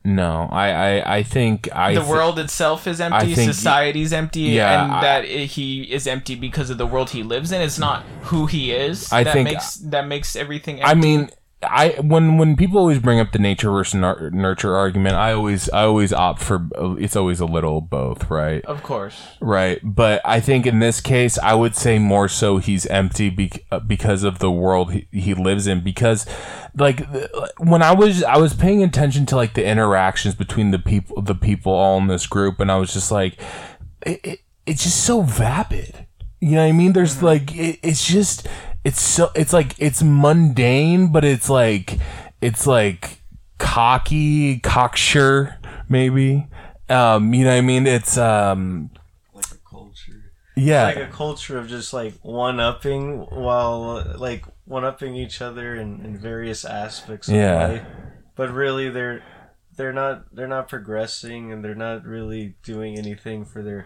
[0.05, 4.83] no, I I, I think I the thi- world itself is empty society's empty Yeah,
[4.83, 7.61] and I- that he is empty because of the world he lives in.
[7.61, 9.11] It's not who he is.
[9.13, 11.29] I that think- makes that makes everything I mean,
[11.63, 15.69] I when when people always bring up the nature versus nur- nurture argument, I always
[15.69, 16.67] I always opt for
[16.99, 18.63] it's always a little both, right?
[18.65, 22.86] of course Right, but I think in this case, I would say more so he's
[22.88, 25.82] empty bec- uh, because of the world he, he lives in.
[25.84, 26.26] Because,
[26.76, 30.80] like, th- when I was I was paying attention to like the interactions between the
[30.80, 33.39] people the people all in this group, and I was just like,
[34.06, 36.08] it, it, it's just so vapid.
[36.39, 36.93] You know what I mean?
[36.93, 38.47] There's like it, it's just
[38.83, 41.97] it's so it's like it's mundane, but it's like
[42.41, 43.21] it's like
[43.57, 45.57] cocky, cocksure,
[45.89, 46.47] maybe.
[46.89, 47.87] Um, you know what I mean?
[47.87, 48.89] It's um
[49.33, 50.33] like a culture.
[50.55, 50.85] yeah.
[50.85, 56.03] like a culture of just like one upping while like one upping each other in,
[56.05, 57.67] in various aspects of Yeah.
[57.67, 57.85] life.
[58.35, 59.23] But really they're
[59.75, 63.85] they're not they're not progressing and they're not really doing anything for their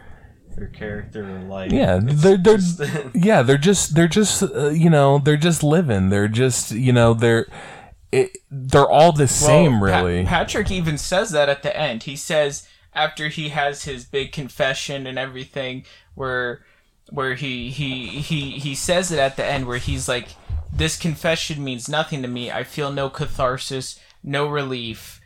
[0.57, 1.71] their character or life.
[1.71, 2.81] Yeah, they're they're just-
[3.13, 6.09] yeah, they're just they're just uh, you know they're just living.
[6.09, 7.47] They're just you know they're
[8.11, 10.25] it, they're all the same Well, Pa- really.
[10.25, 12.03] Patrick even says that at the end.
[12.03, 16.65] He says after he has his big confession and everything, where
[17.11, 20.29] where he he he he says it at the end, where he's like,
[20.73, 22.51] "This confession means nothing to me.
[22.51, 25.21] I feel no catharsis, no relief."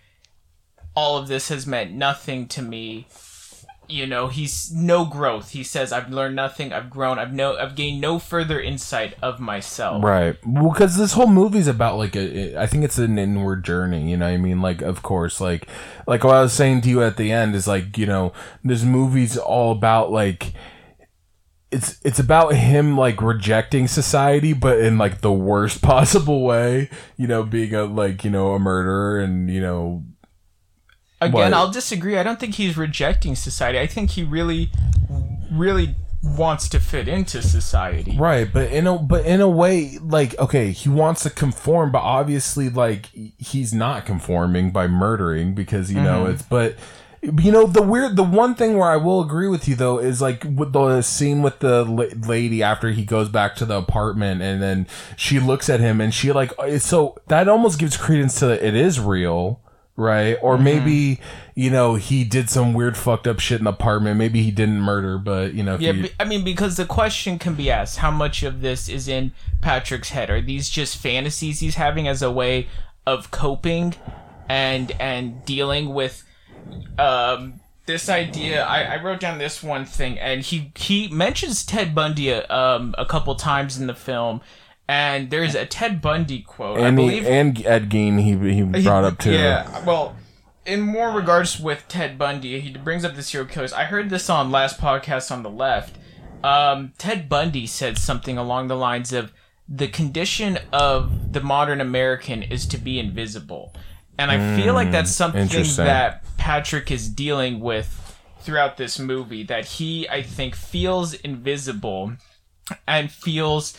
[0.93, 3.07] all of this has meant nothing to me.
[3.91, 5.51] You know, he's no growth.
[5.51, 6.71] He says, "I've learned nothing.
[6.71, 7.19] I've grown.
[7.19, 7.57] I've no.
[7.57, 10.37] I've gained no further insight of myself." Right.
[10.45, 14.09] Well, because this whole movie's about like a, I think it's an inward journey.
[14.09, 15.67] You know, I mean, like of course, like
[16.07, 18.83] like what I was saying to you at the end is like you know, this
[18.83, 20.53] movie's all about like.
[21.69, 26.89] It's it's about him like rejecting society, but in like the worst possible way.
[27.17, 30.03] You know, being a like you know a murderer and you know
[31.21, 31.53] Again, What?
[31.53, 32.17] I'll disagree.
[32.17, 33.77] I don't think he's rejecting society.
[33.77, 34.71] I think he really,
[35.51, 38.17] really wants to fit into society.
[38.17, 42.01] Right, but in a but in a way, like okay, he wants to conform, but
[42.01, 46.33] obviously, like he's not conforming by murdering because you know mm-hmm.
[46.33, 46.41] it's.
[46.41, 46.75] But
[47.21, 50.21] you know the weird, the one thing where I will agree with you though is
[50.21, 54.41] like with the scene with the la- lady after he goes back to the apartment
[54.41, 58.39] and then she looks at him and she like it's so that almost gives credence
[58.39, 59.61] to it is real.
[60.01, 61.19] Right, or maybe
[61.53, 64.17] you know he did some weird fucked up shit in the apartment.
[64.17, 67.53] Maybe he didn't murder, but you know, Yeah, you, I mean, because the question can
[67.53, 70.31] be asked: How much of this is in Patrick's head?
[70.31, 72.67] Are these just fantasies he's having as a way
[73.05, 73.93] of coping
[74.49, 76.23] and and dealing with
[76.97, 78.63] um, this idea?
[78.63, 82.95] I, I wrote down this one thing, and he he mentions Ted Bundy a, um,
[82.97, 84.41] a couple times in the film,
[84.87, 86.79] and there's a Ted Bundy quote.
[86.79, 88.35] I and he, believe and Ed Gein he
[88.79, 89.31] he brought up too.
[89.31, 90.15] yeah, well,
[90.65, 93.73] in more regards with Ted Bundy, he brings up the serial killers.
[93.73, 95.97] I heard this on last podcast on the left.
[96.43, 99.31] Um, Ted Bundy said something along the lines of
[99.69, 103.73] the condition of the modern American is to be invisible.
[104.17, 107.97] And I feel like that's something that Patrick is dealing with
[108.41, 112.13] throughout this movie that he I think feels invisible
[112.87, 113.77] and feels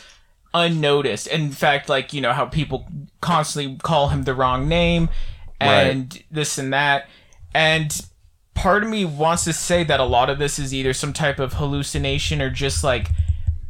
[0.53, 1.27] unnoticed.
[1.27, 2.87] In fact, like, you know, how people
[3.21, 5.09] constantly call him the wrong name
[5.59, 7.07] and this and that.
[7.53, 8.05] And
[8.53, 11.39] part of me wants to say that a lot of this is either some type
[11.39, 13.09] of hallucination or just like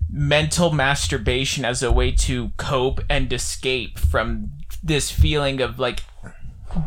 [0.10, 4.52] mental masturbation as a way to cope and escape from
[4.84, 6.04] this feeling of like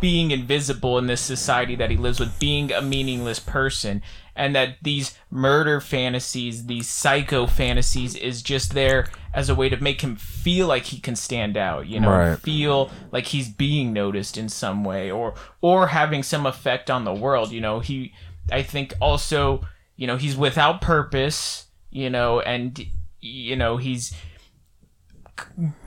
[0.01, 4.03] being invisible in this society that he lives with, being a meaningless person,
[4.37, 9.77] and that these murder fantasies, these psycho fantasies, is just there as a way to
[9.83, 12.38] make him feel like he can stand out, you know, Right.
[12.38, 17.14] feel like he's being noticed in some way, or or having some effect on the
[17.14, 17.51] world.
[17.53, 18.12] You know, he,
[18.53, 22.87] I think also, you know, he's without purpose, you know, and
[23.20, 24.14] you know he's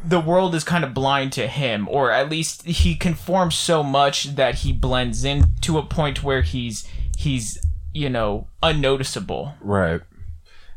[0.05, 4.35] the world is kind of blind to him, or at least he conforms so much
[4.35, 7.57] that he blends in to a point where he's he's
[7.93, 9.55] you know unnoticeable.
[9.61, 10.01] Right.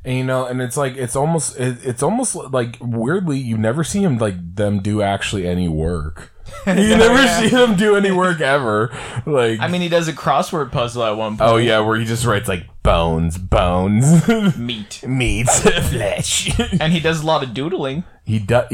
[0.04, 3.84] And you know, and it's like it's almost it, it's almost like weirdly you never
[3.84, 6.32] see him like them do actually any work.
[6.66, 7.40] you never yeah.
[7.40, 8.90] see them do any work ever.
[9.26, 11.50] Like I mean, he does a crossword puzzle at one oh, point.
[11.52, 16.58] oh yeah, where he just writes like bones, bones, meat, meat, flesh.
[16.80, 18.02] and he does a lot of doodling.
[18.24, 18.66] he does.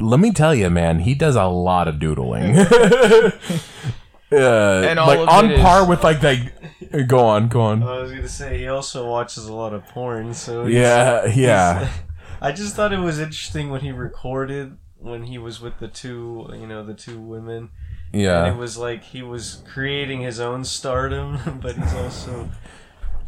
[0.00, 2.54] Let me tell you, man, he does a lot of doodling.
[4.32, 7.06] Uh, And all like of on it is- par with like that.
[7.06, 7.82] Go on, go on.
[7.82, 11.88] I was gonna say he also watches a lot of porn, so he's- Yeah, yeah.
[12.40, 16.48] I just thought it was interesting when he recorded when he was with the two,
[16.52, 17.70] you know, the two women.
[18.12, 18.52] And Yeah.
[18.52, 22.50] it was like he was creating his own stardom, but he's also.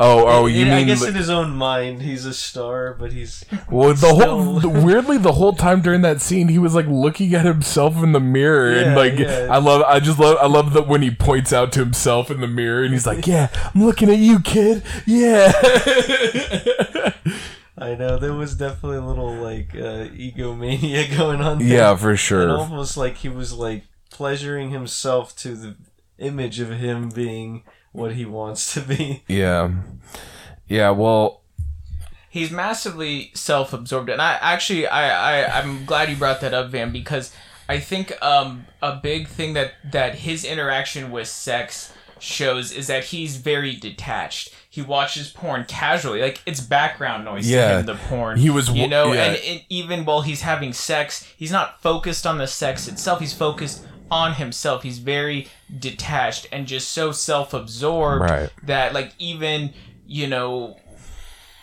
[0.00, 3.44] Oh, oh, you mean I guess in his own mind he's a star, but he's.
[3.70, 6.86] Well, the whole Still- the, weirdly the whole time during that scene, he was like
[6.88, 9.46] looking at himself in the mirror, and like yeah.
[9.50, 12.40] I love, I just love, I love that when he points out to himself in
[12.40, 14.82] the mirror, and he's like, "Yeah, I'm looking at you, kid.
[15.06, 15.52] Yeah."
[17.76, 21.58] I know there was definitely a little like uh, egomania going on.
[21.58, 21.68] There.
[21.68, 22.56] yeah, for And sure.
[22.56, 25.76] almost like he was like pleasuring himself to the
[26.18, 29.22] image of him being what he wants to be.
[29.28, 29.70] Yeah,
[30.68, 30.90] yeah.
[30.90, 31.40] Well,
[32.28, 36.90] He's massively self-absorbed, and I actually, I, I, I'm glad you brought that up, Van,
[36.90, 37.32] because
[37.68, 43.04] I think um, a big thing that that his interaction with sex shows is that
[43.04, 44.52] he's very detached.
[44.68, 47.74] He watches porn casually, like it's background noise Yeah.
[47.74, 47.86] to him.
[47.86, 49.26] The porn, He was you know, yeah.
[49.26, 53.20] and it, even while he's having sex, he's not focused on the sex itself.
[53.20, 54.82] He's focused on himself.
[54.82, 58.50] He's very detached and just so self-absorbed Right.
[58.64, 59.72] that, like, even
[60.06, 60.76] you know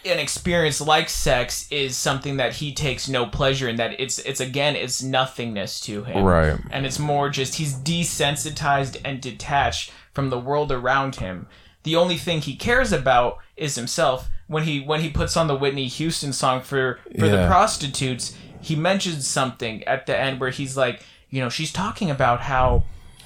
[0.04, 4.40] an experience like sex is something that he takes no pleasure in that it's it's
[4.40, 6.58] again it's nothingness to him Right.
[6.72, 11.46] and it's more just he's desensitized and detached from the world around him
[11.84, 15.56] the only thing he cares about is himself when he when he puts on the
[15.56, 20.76] Whitney Houston song for for the prostitutes he mentions something at the end where he's
[20.76, 22.84] like you know she's talking about how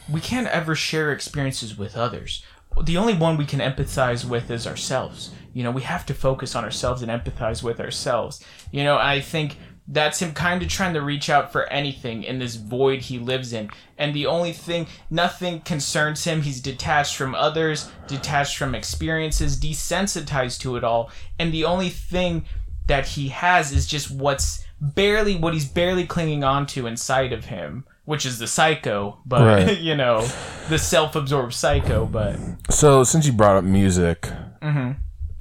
[0.09, 2.43] we can't ever share experiences with others.
[2.83, 5.31] The only one we can empathize with is ourselves.
[5.53, 8.43] You know, we have to focus on ourselves and empathize with ourselves.
[8.71, 12.39] You know, I think that's him kind of trying to reach out for anything in
[12.39, 13.69] this void he lives in.
[13.97, 16.41] And the only thing, nothing concerns him.
[16.41, 21.11] He's detached from others, detached from experiences, desensitized to it all.
[21.37, 22.45] And the only thing
[22.87, 27.45] that he has is just what's barely, what he's barely clinging on to inside of
[27.45, 27.85] him.
[28.05, 29.79] Which is the psycho, but Right.
[29.81, 30.27] you know,
[30.69, 32.05] the self-absorbed psycho.
[32.05, 32.37] But
[32.69, 34.21] So since you brought up music,
[34.61, 34.91] mm-hmm.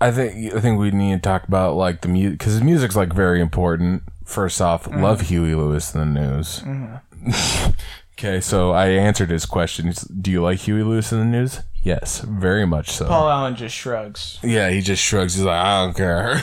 [0.00, 3.12] I think I think we need to talk about like the music because music's like
[3.12, 4.02] very important.
[4.24, 5.02] First off, mm-hmm.
[5.02, 6.60] love Huey Lewis and the News.
[6.60, 7.70] Mm-hmm.
[8.18, 9.92] okay, so I answered his question.
[10.20, 11.60] Do you like Huey Lewis and the News?
[11.84, 13.06] Yes, very much so.
[13.06, 14.38] Paul Allen just shrugs.
[14.42, 15.34] Yeah, he just shrugs.
[15.34, 16.42] He's like, I don't care.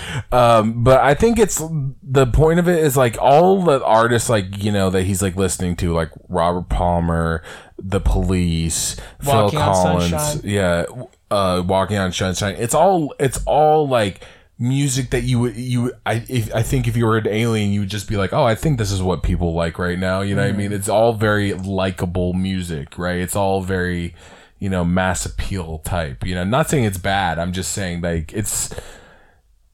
[0.32, 1.60] um, but I think it's
[2.04, 5.34] the point of it is like all the artists, like you know, that he's like
[5.34, 7.42] listening to, like Robert Palmer,
[7.76, 10.40] The Police, Walking Phil Collins, Sunshine.
[10.44, 10.84] yeah,
[11.32, 12.54] uh, Walking on Sunshine.
[12.56, 14.22] It's all, it's all like
[14.58, 17.80] music that you would you I if, I think if you were an alien you
[17.80, 20.34] would just be like oh I think this is what people like right now you
[20.34, 24.14] know what I mean it's all very likable music right it's all very
[24.58, 28.32] you know mass appeal type you know not saying it's bad I'm just saying like
[28.32, 28.74] it's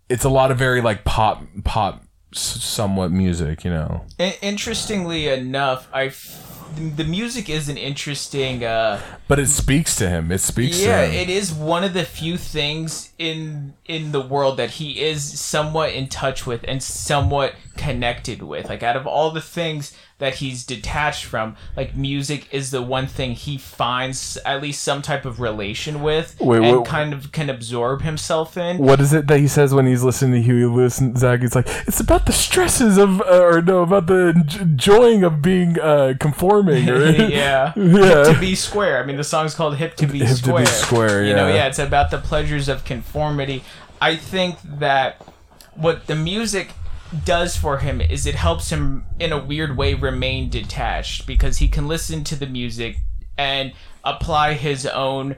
[0.08, 2.02] it's a lot of very like pop pop
[2.34, 6.48] s- somewhat music you know interestingly enough, I f-
[6.96, 8.64] the music is an interesting.
[8.64, 11.92] Uh, but it speaks to him it speaks yeah, to him it is one of
[11.92, 16.82] the few things in in the world that he is somewhat in touch with and
[16.82, 18.68] somewhat connected with.
[18.68, 23.08] Like out of all the things that he's detached from, like music is the one
[23.08, 27.32] thing he finds at least some type of relation with Wait, and what- kind of
[27.32, 28.78] can absorb himself in.
[28.78, 31.40] what is it that he says when he's listening to Huey Lewis and Zach?
[31.40, 35.42] He's like, it's about the stresses of, uh, or no, about the j- joying of
[35.42, 36.88] being uh, conforming.
[36.88, 37.72] Or, yeah.
[37.76, 38.24] Yeah.
[38.26, 39.02] Hip to be square.
[39.02, 40.66] I mean, the song's called Hip to be Hip to be Square.
[40.66, 41.54] Square, You know, yeah.
[41.54, 43.64] yeah, it's about the pleasures of conformity.
[44.00, 45.20] I think that
[45.74, 46.68] what the music
[47.24, 51.68] does for him is it helps him in a weird way remain detached because he
[51.68, 52.96] can listen to the music
[53.36, 53.72] and
[54.04, 55.36] apply his own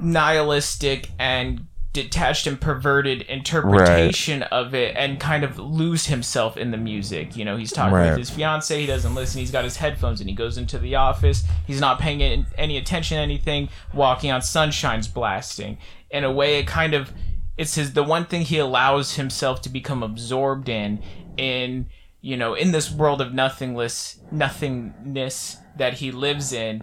[0.00, 6.76] nihilistic and detached and perverted interpretation of it and kind of lose himself in the
[6.76, 7.34] music.
[7.36, 8.10] You know, he's talking Right.
[8.10, 10.96] with his fiance, he doesn't listen, he's got his headphones and he goes into the
[10.96, 15.78] office, he's not paying any attention to anything, walking on sunshine's blasting.
[16.10, 17.12] In a way it kind of
[17.58, 21.00] it's his the one thing he allows himself to become absorbed in
[21.36, 21.86] in
[22.22, 26.82] you know, in this world of nothingness nothingness that he lives in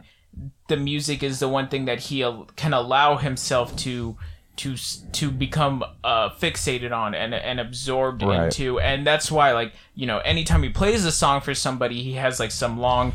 [0.67, 4.17] the music is the one thing that he al- can allow himself to
[4.55, 4.75] to
[5.11, 8.45] to become uh, fixated on and and absorbed Right.
[8.45, 12.13] into and that's why like you know anytime he plays a song for somebody he
[12.13, 13.13] has like some long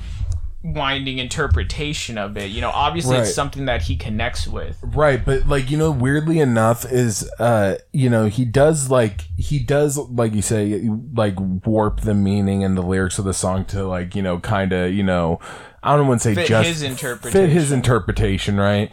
[0.65, 3.23] winding interpretation of it you know obviously Right.
[3.27, 7.77] it's something that he connects with Right, but like you know, weirdly enough, is uh,
[7.93, 12.77] you know, he does like he does like you say, like warp the meaning and
[12.77, 15.39] the lyrics of the song to like you know, kind of you know,
[15.83, 17.75] I don't want to say Fit just his fit his interpretation.
[17.75, 18.91] interpretation, right?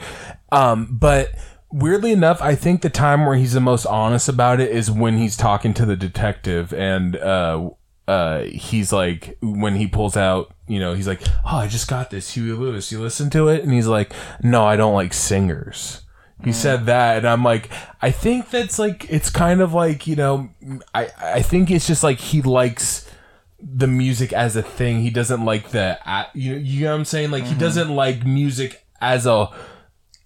[0.51, 1.29] Um, but
[1.71, 5.17] weirdly enough, I think the time where he's the most honest about it is when
[5.17, 7.69] he's talking to the detective and uh
[8.07, 12.09] uh he's like when he pulls out you know he's like oh i just got
[12.11, 12.33] this.
[12.33, 12.91] Huey lewis.
[12.91, 13.63] You listen to it?
[13.63, 16.01] And he's like no i don't like singers.
[16.43, 17.71] He said that and i'm like
[18.03, 20.49] i think that's like it's kind of like you know
[20.93, 23.09] i i think it's just like he likes
[23.59, 25.01] the music as a thing.
[25.01, 25.97] He doesn't like the
[26.33, 27.31] you know, you know what i'm saying?
[27.31, 29.49] Like he doesn't like music as a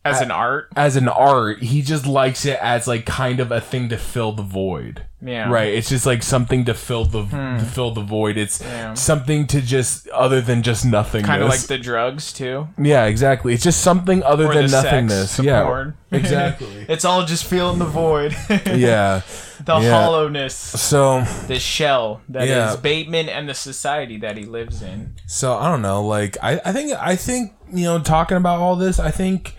[0.10, 0.70] as an art?
[0.76, 4.32] as an art he just likes it as like kind of a thing to fill
[4.32, 5.04] the void.
[5.22, 5.50] Yeah.
[5.52, 5.74] right?
[5.74, 7.58] It's just like something to fill the hmm.
[7.60, 8.38] to fill the void.
[8.38, 8.94] It's Yeah.
[8.94, 11.28] something to just other than just nothingness.
[11.28, 12.68] Kind of like the drugs too.
[12.82, 13.54] Yeah exactly.
[13.54, 15.40] It's just something other or than nothingness.
[15.40, 15.64] Yeah.
[15.66, 15.98] porn.
[16.12, 16.86] exactly.
[16.88, 18.36] It's all just feeling the void.
[18.66, 19.22] Yeah.
[19.66, 19.92] The Yeah.
[20.02, 20.56] hollowness.
[20.56, 22.76] So the shell that is Yeah.
[22.78, 25.16] Bateman and the society that he lives in.
[25.28, 26.06] so i don't know.
[26.06, 29.56] Like i i think i think you know talking about all this i think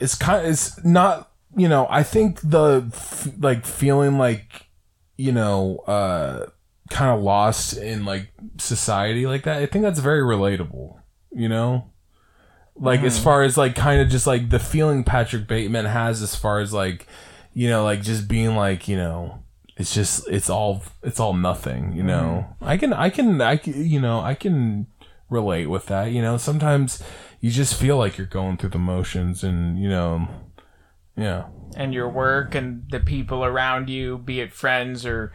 [0.00, 4.68] it's kind of it's not you know i think the f- like feeling like
[5.16, 6.46] you know uh
[6.90, 10.96] kind of lost in like society like that i think that's very relatable
[11.36, 11.90] you know?
[12.78, 16.34] Like as far as like kind of just like the feeling patrick bateman has as
[16.34, 17.06] far as like
[17.54, 19.42] you know like just being like you know
[19.78, 22.46] it's just it's all it's all nothing you know?
[22.60, 24.88] I can i can i can you know i can
[25.30, 26.36] relate with that you know?
[26.36, 27.02] Sometimes
[27.40, 30.26] you just feel like you're going through the motions and you know
[31.16, 35.32] yeah and your work and the people around you, be it friends or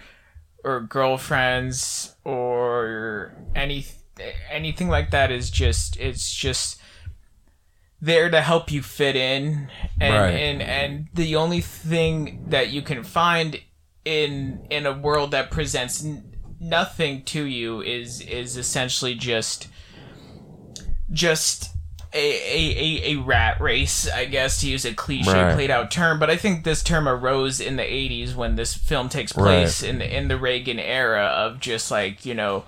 [0.64, 3.86] or girlfriends or any
[4.52, 6.80] anything like that is just it's just
[8.02, 10.30] there to help you fit in and Right.
[10.32, 13.60] and and the only thing that you can find
[14.06, 19.68] in in a world that presents n- nothing to you is is essentially just
[21.12, 21.71] just
[22.14, 25.54] a, a, a, a rat race, I guess, to use a cliche Right.
[25.54, 26.20] played out term.
[26.20, 30.00] But I think this term arose in the 80s when this film takes place in
[30.00, 32.66] the, in the Reagan era of just like, you know,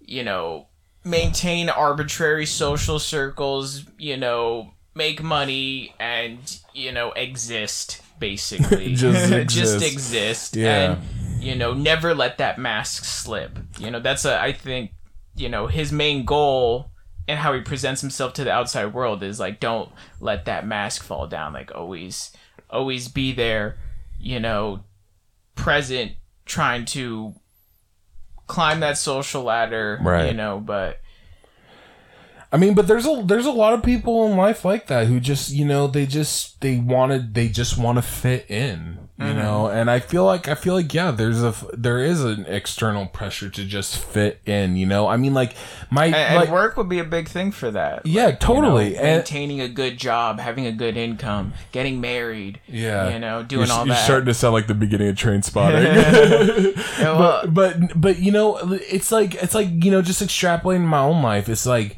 [0.00, 0.66] you know,
[1.04, 8.94] maintain arbitrary social circles, you know, make money and, you know, exist basically.
[8.94, 9.82] Just Just exist.
[9.92, 10.56] exist.
[10.56, 10.92] Yeah.
[10.92, 13.58] And, you know, never let that mask slip.
[13.78, 14.92] You know, that's a, I think,
[15.34, 16.91] you know, his main goal
[17.28, 21.02] and how he presents himself to the outside world is like don't let that mask
[21.02, 22.32] fall down like always
[22.70, 23.76] always be there
[24.18, 24.82] you know
[25.54, 26.12] present
[26.46, 27.34] trying to
[28.46, 30.28] climb that social ladder Right.
[30.28, 31.00] you know but
[32.52, 35.20] I mean, but there's a there's a lot of people in life like that who
[35.20, 39.38] just you know they just they wanted they just want to fit in, you Mm-hmm.
[39.38, 39.68] know.
[39.68, 43.48] And I feel like I feel like yeah, there's a there is an external pressure
[43.48, 45.06] to just fit in, you know.
[45.06, 45.54] I mean, like
[45.90, 48.38] my and, and like work would be a big thing for that yeah, you know,
[48.38, 48.96] totally.
[48.96, 53.66] and maintaining a good job having a good income getting married yeah, you know doing
[53.68, 55.84] you're, all you're that starting to sound like the beginning of Trainspotting.
[56.98, 58.58] Yeah, well, but but but you know
[58.90, 61.96] it's like it's like you know just extrapolating my own life it's like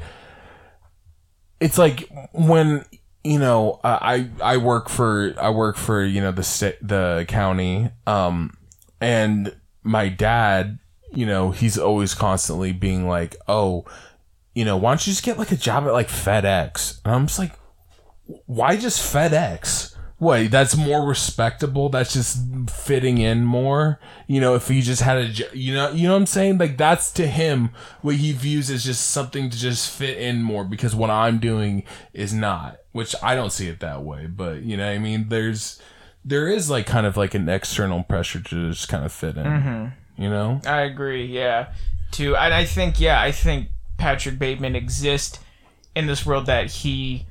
[1.61, 2.85] it's like when
[3.23, 7.89] you know i i work for i work for you know the state the county
[8.07, 8.57] um
[9.01, 10.79] and my dad
[11.13, 13.85] you know he's always constantly being like oh
[14.55, 17.01] you know why don't you just get like a job at like fedex?
[17.05, 17.53] And i'm just like
[18.47, 21.89] why just fedex what that's more respectable?
[21.89, 22.39] That's just
[22.71, 24.01] fitting in more?
[24.27, 26.59] You know if he just had a you know you know what i'm saying?
[26.59, 27.71] Like that's to him
[28.03, 31.83] what he views as just something to just fit in more because what i'm doing
[32.13, 35.29] is not which i don't see it that way but you know what i mean?
[35.29, 35.81] There's
[36.25, 39.45] there is like kind of like an external pressure to just kind of fit in
[39.45, 40.23] mm-hmm.
[40.23, 40.61] you know?
[40.67, 41.27] I agree.
[41.27, 41.73] Yeah,
[42.11, 42.37] too.
[42.37, 45.39] And I think yeah, I think Patrick Bateman exists
[45.95, 47.27] in this world that he,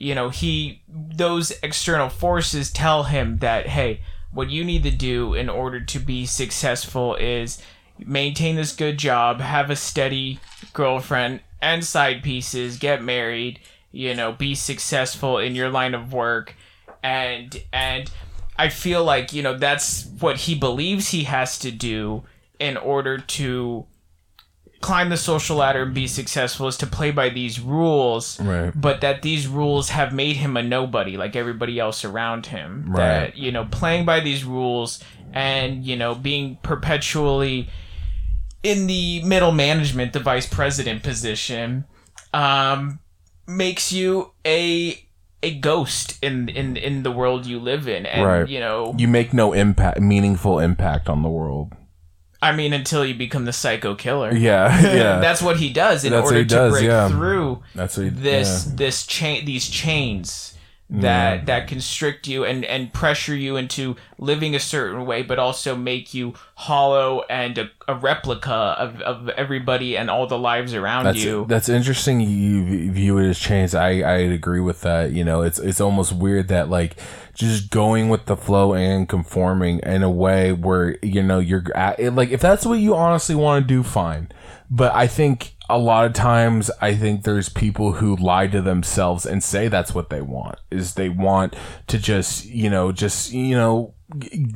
[0.00, 4.00] you know, he those external forces tell him that hey,
[4.32, 7.62] what you need to do in order to be successful is
[7.98, 10.40] maintain this good job, have a steady
[10.72, 13.60] girlfriend and side pieces, get married,
[13.92, 16.54] you know, be successful in your line of work.
[17.02, 18.10] And and
[18.56, 22.22] I feel like you know that's what he believes he has to do
[22.58, 23.86] in order to
[24.80, 28.72] climb the social ladder and be successful is to play by these rules Right.
[28.74, 32.98] but that these rules have made him a nobody like everybody else around him Right.
[32.98, 35.02] that you know playing by these rules
[35.34, 37.68] and you know being perpetually
[38.62, 41.84] in the middle management the vice president position
[42.32, 42.98] um
[43.46, 44.98] makes you a
[45.42, 48.48] a ghost in in in the world you live in and Right.
[48.48, 51.74] you know you make no impact meaningful impact on the world
[52.42, 56.12] i mean until you become the psycho killer yeah yeah that's what he does in
[56.12, 57.08] That's order he to does, break yeah.
[57.08, 58.76] through that's what he, this yeah.
[58.76, 60.54] this chain these chains
[60.90, 65.76] that that constrict you and and pressure you into living a certain way but also
[65.76, 71.04] make you hollow and a, a replica of, of everybody and all the lives around
[71.04, 72.20] That's you that's interesting.
[72.20, 73.74] You view it as chains.
[73.74, 75.12] I I agree with that.
[75.12, 76.96] You know, it's it's almost weird that like
[77.34, 81.98] just going with the flow and conforming in a way where you know you're at,
[82.00, 84.30] it, like if that's what you honestly want to do, fine.
[84.70, 89.24] But I think a lot of times I think there's people who lie to themselves
[89.26, 91.54] and say that's what they want is they want
[91.86, 93.94] to just you know just you know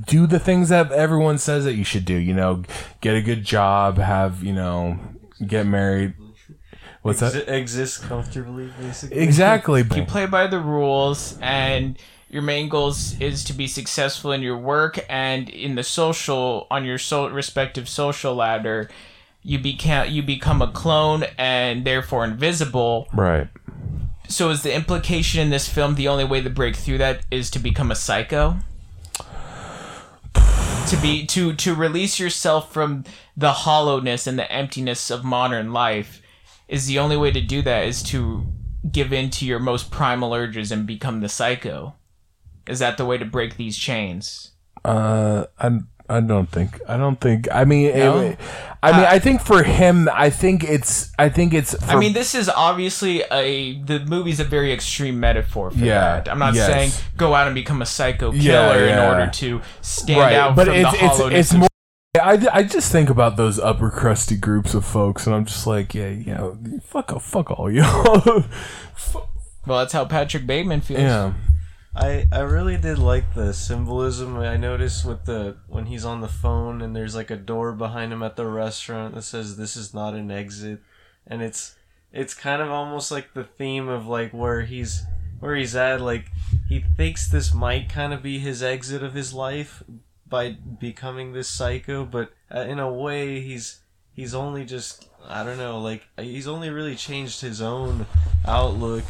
[0.07, 2.15] do the things that everyone says that you should do.
[2.15, 2.63] You know,
[3.01, 4.99] get a good job, have you know,
[5.47, 6.15] get married.
[7.03, 7.35] What's that?
[7.35, 9.19] Exi- exist comfortably, basically.
[9.19, 9.85] Exactly.
[9.95, 11.99] you play by the rules and
[12.31, 16.85] your main goals is to be successful in your work and in the social on
[16.85, 18.91] your so- respective social ladder
[19.45, 23.07] you become you become a clone and therefore invisible.
[23.13, 23.49] Right.
[24.27, 27.51] so is the implication in this film the only way to break through that is
[27.51, 28.57] to become a psycho?
[30.35, 33.05] To be to to release yourself from
[33.37, 36.21] the hollowness and the emptiness of modern life
[36.69, 38.47] is the only way to do that is to
[38.91, 41.95] give in to your most primal urges and become the psycho.
[42.67, 44.53] Is that the way to break these chains?
[44.85, 48.17] Uh, I I don't think I don't think I mean No?
[48.19, 48.35] Uh,
[48.83, 52.13] I mean I think for him I think it's I think it's for, I mean,
[52.13, 56.29] this is obviously a the movie's a very extreme metaphor for Yeah, that.
[56.29, 56.67] I'm not yes.
[56.67, 58.43] saying go out and become a psycho killer
[58.87, 61.41] Yeah, in order to stand right, out but from it's the it's hollowness.
[61.51, 61.69] it's more.
[62.23, 65.97] I, I just think about those upper crusty groups of folks, and I'm just like,
[65.97, 68.45] yeah, you know, fuck fuck all y'all.
[69.67, 71.01] Well, that's how Patrick Bateman feels.
[71.01, 71.33] Yeah.
[71.97, 74.37] I I really did like the symbolism.
[74.39, 78.13] I noticed with the when he's on the phone and there's like a door behind
[78.13, 80.81] him at the restaurant that says this is not an exit.
[81.27, 81.77] And it's
[82.13, 85.05] it's kind of almost like the theme of like where he's
[85.41, 86.31] where he's at like
[86.69, 89.83] he thinks this might kind of be his exit of his life
[90.27, 93.81] by becoming this psycho but uh, in a way he's
[94.13, 98.07] he's only just I don't know like he's only really changed his own
[98.47, 99.05] outlook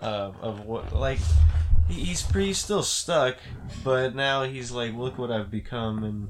[0.00, 1.20] uh, of what like
[1.90, 3.36] he's pretty still stuck,
[3.84, 6.28] but now he's like, look what I've become, and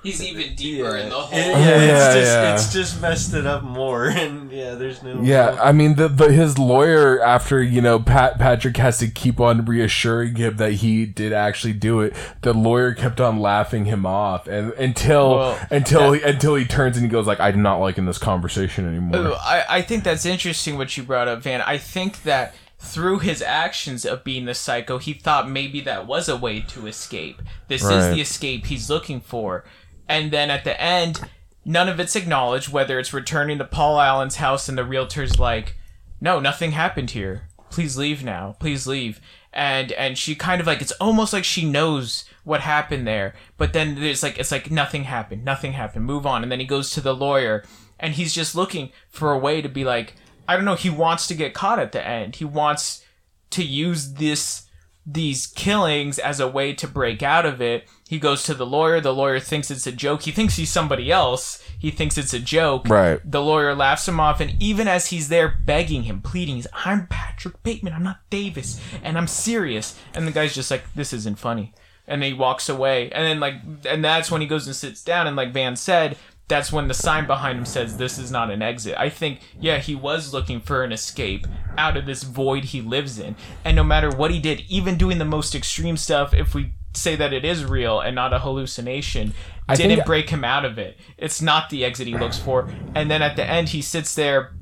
[0.00, 1.38] He's even yeah, deeper in the It- hole.
[1.40, 2.54] yeah, Yeah, it's just yeah.
[2.54, 6.30] it's just messed it up more, and yeah, there's no Yeah, I mean, the, the
[6.30, 11.04] his lawyer after you know Pat Patrick has to keep on reassuring him that he
[11.04, 12.14] did actually do it.
[12.42, 16.96] The lawyer kept on laughing him off, and until Well, until he, until he turns
[16.96, 20.78] and he goes like, "I'm not liking this conversation anymore." I, I think that's interesting
[20.78, 21.60] what you brought up, Van.
[21.60, 26.28] I think that through his actions of being the psycho, he thought maybe that was
[26.28, 27.42] a way to escape.
[27.66, 29.64] This is the escape he's looking for.
[30.08, 31.28] And then at the end,
[31.64, 35.76] none of it's acknowledged, whether it's returning to Paul Allen's house and the realtor's like,
[36.20, 37.48] no, nothing happened here.
[37.70, 38.56] Please leave now.
[38.58, 39.20] Please leave.
[39.52, 43.34] And and she kind of like it's almost like she knows what happened there.
[43.56, 45.44] But then there's like it's like nothing happened.
[45.44, 46.04] Nothing happened.
[46.04, 46.42] Move on.
[46.42, 47.64] And then he goes to the lawyer
[47.98, 50.14] and he's just looking for a way to be like
[50.48, 52.36] I don't know, he wants to get caught at the end.
[52.36, 53.04] He wants
[53.50, 54.64] to use this
[55.10, 57.88] these killings as a way to break out of it.
[58.06, 59.00] He goes to the lawyer.
[59.00, 60.22] The lawyer thinks it's a joke.
[60.22, 61.62] He thinks he's somebody else.
[61.78, 62.88] He thinks it's a joke.
[62.88, 63.18] Right.
[63.24, 67.06] The lawyer laughs him off, and even as he's there begging him, pleading, he's, I'm
[67.06, 67.94] Patrick Bateman.
[67.94, 69.98] I'm not Davis, and I'm serious.
[70.14, 71.72] And the guy's just like, this isn't funny.
[72.06, 73.10] And then he walks away.
[73.10, 73.54] And then, like,
[73.86, 75.26] and that's when he goes and sits down.
[75.26, 76.18] And, like Van said,
[76.48, 78.96] that's when the sign behind him says, this is not an exit.
[78.98, 81.46] I think, yeah, he was looking for an escape
[81.76, 83.36] out of this void he lives in.
[83.64, 87.14] And no matter what he did, even doing the most extreme stuff, if we say
[87.16, 89.34] that it is real and not a hallucination,
[89.68, 90.96] I didn't break him out of it.
[91.18, 92.70] It's not the exit he looks for.
[92.94, 94.54] And then at the end, he sits there,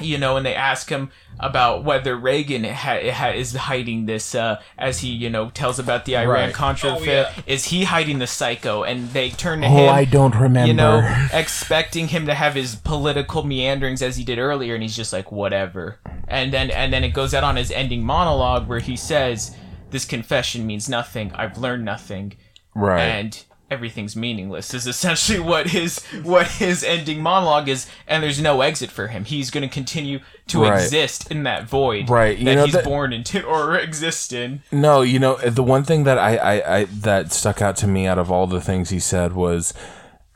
[0.00, 4.60] you know, and they ask him about whether Reagan ha- ha- is hiding this, uh,
[4.78, 6.54] as he, you know, tells about the Iran Right.
[6.54, 7.32] Contra Oh, affair.
[7.36, 7.42] yeah.
[7.46, 8.84] Is he hiding the psycho?
[8.84, 9.88] And they turn to oh, him.
[9.92, 10.66] I don't remember.
[10.68, 14.96] You know, expecting him to have his political meanderings as he did earlier, and he's
[14.96, 15.98] just like, whatever.
[16.28, 19.54] And then, and then it goes out on his ending monologue where he says,
[19.90, 21.32] "This confession means nothing.
[21.34, 22.34] I've learned nothing."
[22.74, 23.00] right.
[23.02, 28.60] and everything's meaningless is essentially what his what his ending monologue is and there's no
[28.60, 30.74] exit for him he's going to continue to Right.
[30.82, 34.62] exist in that void Right, you that know, he's that- born into or exist in
[34.70, 38.06] No, you know the one thing that I, I, I that stuck out to me
[38.06, 39.72] out of all the things he said was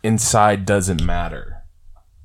[0.02, 1.52] inside doesn't matter.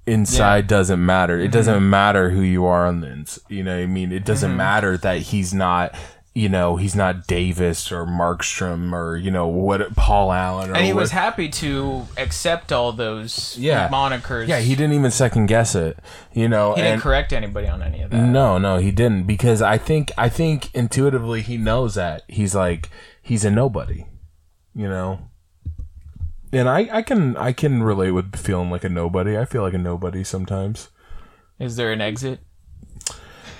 [0.08, 1.40] Inside doesn't matter.
[1.40, 1.52] It mm-hmm.
[1.52, 3.40] doesn't matter who you are on the ins.
[3.50, 4.58] You know, what I mean, it doesn't mm-hmm.
[4.58, 5.96] matter that he's not.
[6.34, 10.70] You know, he's not Davis or Markstrom or you know what Paul Allen.
[10.72, 13.90] Or and he what- was happy to accept all those Yeah.
[13.90, 16.00] monikers Yeah, he didn't even second guess it.
[16.32, 19.62] You know, he didn't correct anybody on any of that No, no, he didn't because
[19.62, 22.90] I think I think intuitively he knows that he's like
[23.22, 24.06] he's a nobody,
[24.74, 25.20] you know.
[26.54, 29.38] And I I can I can relate with feeling like a nobody.
[29.38, 30.88] I feel like a nobody sometimes.
[31.60, 32.40] is there an exit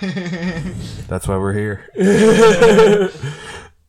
[1.08, 1.88] That's why we're here.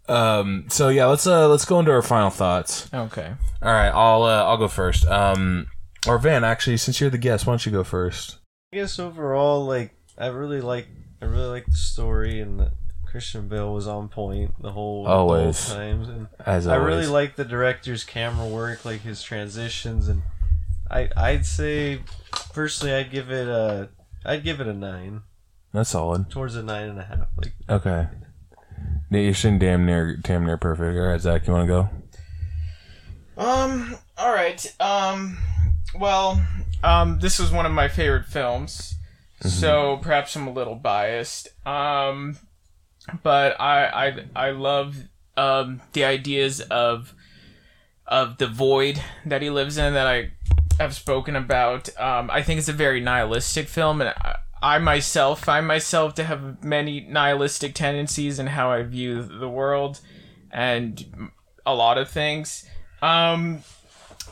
[0.08, 0.66] um.
[0.70, 2.88] So yeah, let's uh let's go into our final thoughts.
[2.94, 5.06] okay All right, I'll uh, I'll go first.
[5.08, 5.68] Um,
[6.08, 8.38] or Van, actually, since you're the guest, why don't you go first?
[8.74, 10.88] I guess overall, like I really like
[11.22, 12.72] I really like the story and that
[13.06, 15.66] Christian Bale was on point the whole Always.
[15.68, 16.88] the whole times and As I always.
[16.88, 20.22] really like the director's camera work, like his transitions, and
[20.92, 22.02] I I'd say
[22.54, 23.90] personally I'd give it a
[24.26, 25.22] I'd give it a nine
[25.74, 26.30] That's solid.
[26.30, 27.28] towards a nine and a half.
[27.36, 28.08] Like Okay.
[29.10, 30.98] You're damn near damn near perfect.
[30.98, 31.90] All right, Zach, you want to go?
[33.38, 33.96] Um.
[34.18, 34.66] All right.
[34.80, 35.38] Um.
[36.00, 36.42] Well.
[36.84, 37.20] Um.
[37.20, 38.96] This was one of my favorite films,
[39.42, 41.50] so perhaps I'm a little biased.
[41.66, 42.38] Um.
[43.22, 44.96] But I I I love
[45.38, 47.14] um the ideas of
[48.08, 50.32] of the void that he lives in that I
[50.80, 51.90] have spoken about.
[52.00, 52.30] Um.
[52.32, 56.64] I think it's a very nihilistic film, and I, I myself find myself to have
[56.64, 60.00] many nihilistic tendencies in how I view the world
[60.52, 61.32] and
[61.66, 62.66] a lot of things.
[63.02, 63.64] Um,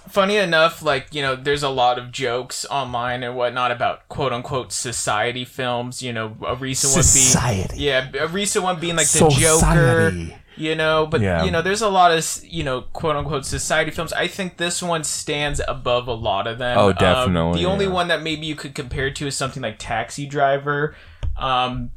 [0.08, 4.32] funny enough, like you know, there's a lot of jokes online and whatnot about quote
[4.32, 6.02] unquote society films.
[6.02, 7.60] You know, a recent Society.
[7.60, 10.14] one being yeah, a recent one being like the Joker.
[10.62, 11.44] You know, but Yeah.
[11.44, 14.14] you know, there's a lot of you know quote unquote society films.
[14.14, 16.78] I think this one stands above a lot of them.
[16.78, 17.92] Oh, Um, definitely, the only yeah.
[17.92, 20.96] one that maybe you could compare to is something like Taxi Driver.
[21.36, 21.92] Um,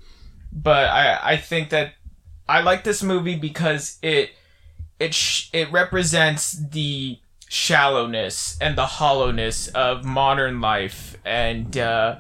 [0.51, 1.93] but I I think that
[2.49, 4.31] I like this movie because it
[4.99, 12.17] it sh- it represents the shallowness and the hollowness of modern life and uh,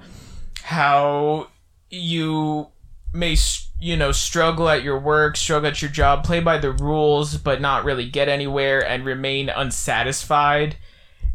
[0.62, 1.48] how
[1.90, 2.68] you
[3.12, 6.72] may s- you know struggle at your work struggle at your job play by the
[6.72, 10.76] rules but not really get anywhere and remain unsatisfied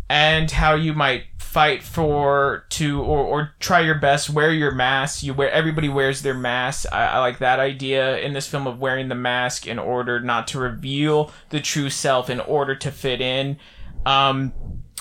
[0.09, 5.23] and how you might fight for to or, or try your best wear your mask.
[5.23, 6.85] You wear everybody wears their mask.
[6.91, 10.47] I, I like that idea in this film of wearing the mask in order not
[10.49, 13.57] to reveal the true self in order to fit in.
[14.05, 14.53] Um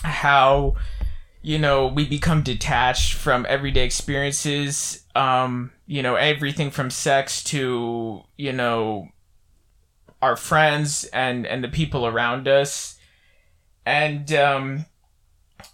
[0.02, 0.76] how
[1.42, 5.04] you know we become detached from everyday experiences.
[5.14, 9.08] Um you know everything from sex to you know
[10.22, 12.98] our friends and and the people around us
[13.86, 14.84] and um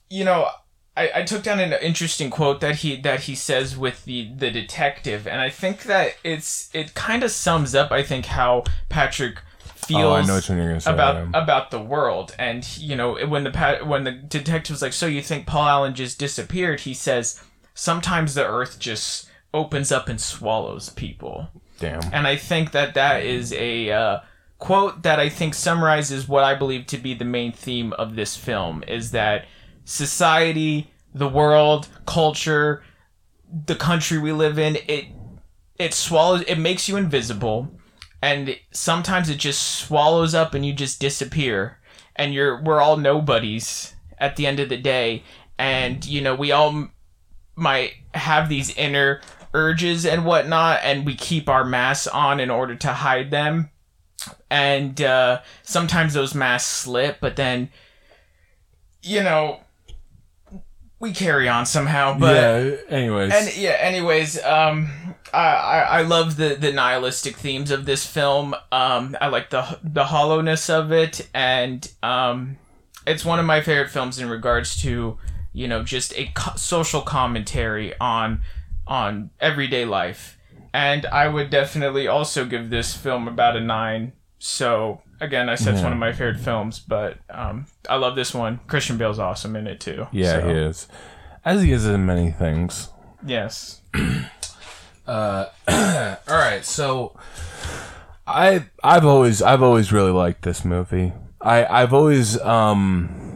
[0.08, 0.48] you know
[0.96, 4.50] I, I took down an interesting quote that he that he says with the the
[4.50, 9.40] detective and i think that it's it kind of sums up i think how patrick
[9.58, 10.92] feels Oh, what you're say.
[10.92, 11.42] about yeah.
[11.42, 15.20] about the world and you know when the when the detective was like so you
[15.20, 17.42] think paul allen just disappeared he says
[17.74, 21.48] sometimes the earth just opens up and swallows people
[21.78, 22.02] Damn.
[22.12, 24.20] and i think that that is a uh,
[24.58, 28.36] quote that i think summarizes what i believe to be the main theme of this
[28.36, 29.46] film is that
[29.84, 32.82] society the world culture
[33.66, 35.06] the country we live in it
[35.78, 37.70] it swallows it makes you invisible
[38.22, 41.78] and sometimes it just swallows up and you just disappear
[42.16, 45.22] and you're we're all nobodies at the end of the day
[45.58, 46.88] and you know we all
[47.56, 49.20] might have these inner
[49.54, 53.70] urges and whatnot and we keep our masks on in order to hide them
[54.50, 57.70] and uh, sometimes those masks slip but then
[59.02, 59.60] you know
[61.04, 62.76] we carry on somehow but yeah.
[62.88, 63.32] Anyways.
[63.32, 64.88] and yeah, anyways, um,
[65.34, 68.54] I, I I love the the nihilistic themes of this film.
[68.72, 72.56] Um, I like the the hollowness of it, and um,
[73.06, 75.18] it's one of my favorite films in regards to
[75.52, 78.40] you know just a co- social commentary on
[78.86, 80.38] on everyday life.
[80.72, 84.12] And I would definitely also give this film about a nine.
[84.38, 85.84] So again, I said it's Yeah.
[85.84, 88.60] one of my favorite films, but um, I love this one.
[88.66, 90.06] Christian Bale's awesome in it too.
[90.12, 90.88] yeah, so, he is.
[91.44, 92.88] As he is in many things.
[93.24, 93.80] Yes.
[95.06, 97.16] uh, All right, so
[98.26, 101.12] I I've always I've always really liked this movie.
[101.40, 103.33] I I've always um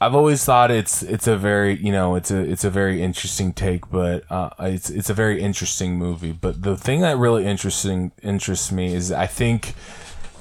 [0.00, 3.52] I've always thought it's it's a very you know it's a it's a very interesting
[3.52, 6.32] take, but uh, it's it's a very interesting movie.
[6.32, 9.74] But the thing that really interesting interests me is I think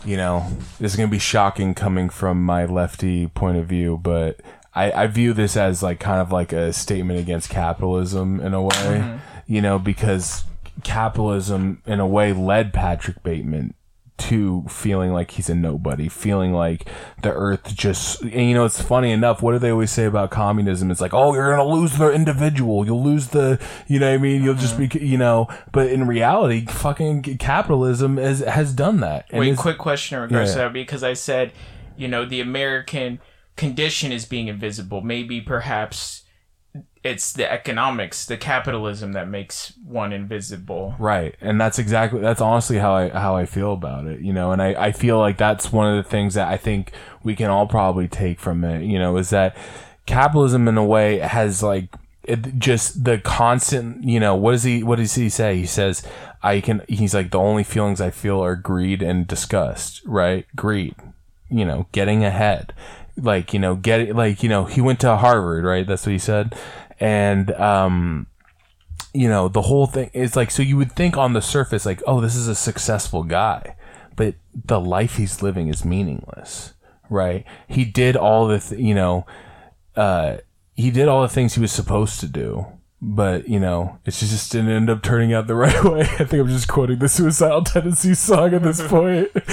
[0.04, 0.46] you know
[0.80, 4.42] this is gonna be shocking coming from my lefty point of view, but
[4.74, 8.62] I I view this as like kind of like a statement against capitalism in a
[8.62, 10.44] way, you know, because
[10.84, 13.74] capitalism in a way led Patrick Bateman
[14.18, 16.88] to feeling like he's a nobody, feeling like
[17.22, 20.32] the earth just and you know it's funny enough, what do they always say about
[20.32, 20.90] communism?
[20.90, 22.86] It's like, "Oh, you're going to lose the individual.
[22.86, 24.42] You'll lose the, you know what I mean?
[24.44, 29.26] You'll just be, you know, but in reality, fucking capitalism has has done that.
[29.32, 30.56] And Wait, quick question in regards Yeah.
[30.56, 31.52] to that because I said,
[31.98, 33.20] you know, the American
[33.58, 35.02] condition is being invisible.
[35.02, 36.24] Maybe perhaps
[37.06, 40.96] it's the economics, the capitalism that makes one invisible.
[40.98, 41.36] Right.
[41.40, 44.60] And that's exactly that's honestly how I how I feel about it, you know, and
[44.60, 46.92] I, I feel like that's one of the things that I think
[47.24, 49.56] we can all probably take from it, you know, is that
[50.08, 51.90] capitalism in a way has like
[52.24, 55.58] it just the constant you know what does he what does he say?
[55.58, 56.02] He says
[56.42, 60.48] i can he's like the only feelings i feel are greed and disgust right?
[60.56, 60.96] Greed
[61.52, 62.74] you know getting ahead.
[63.16, 65.86] Like you know getting like you know he went to harvard right?
[65.86, 66.56] That's what he said
[67.00, 68.28] and um
[69.14, 72.02] you know the whole thing is like so you would think on the surface like
[72.06, 73.76] oh this is a successful guy
[74.16, 76.74] but the life he's living is meaningless
[77.10, 79.26] right he did all the th- you know
[79.96, 80.38] uh
[80.74, 82.66] he did all the things he was supposed to do
[83.02, 86.34] but you know it just didn't end up turning out the right way i think
[86.34, 89.30] i'm just quoting the suicidal tendencies song at this point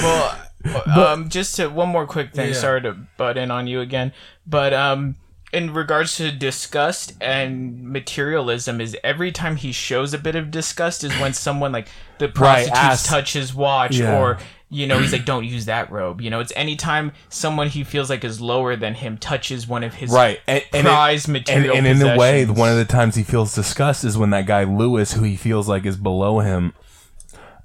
[0.65, 2.49] Well, um, just to one more quick thing.
[2.49, 2.55] Yeah.
[2.55, 4.13] Sorry to butt in on you again,
[4.47, 5.17] but um,
[5.53, 11.05] in regards to disgust and materialism, is every time he shows a bit of disgust
[11.05, 11.89] is when someone like
[12.19, 14.19] the prostitutes ask- touch his watch Yeah.
[14.19, 14.39] or.
[14.75, 16.23] You know, he's like, don't use that robe.
[16.23, 19.93] You know, it's anytime someone he feels like is lower than him touches one of
[19.93, 22.87] his right and, and it- prized and, material and in a way one of the
[22.87, 26.39] times he feels disgust is when that guy lewis who he feels like is below
[26.41, 26.73] him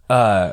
[0.10, 0.52] uh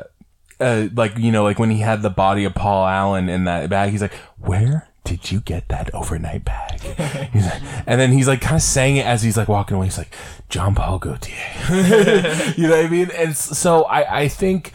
[0.61, 3.69] uh like you know like when he had the body of paul allen in that
[3.69, 6.81] bag he's like where did you get that overnight bag?
[7.31, 9.85] He's like, and then he's like kind of saying it as he's like walking away.
[9.85, 10.13] He's like,
[10.49, 11.35] John Paul Gaultier.
[12.57, 13.09] you know what I mean?
[13.11, 14.73] And so I, I think,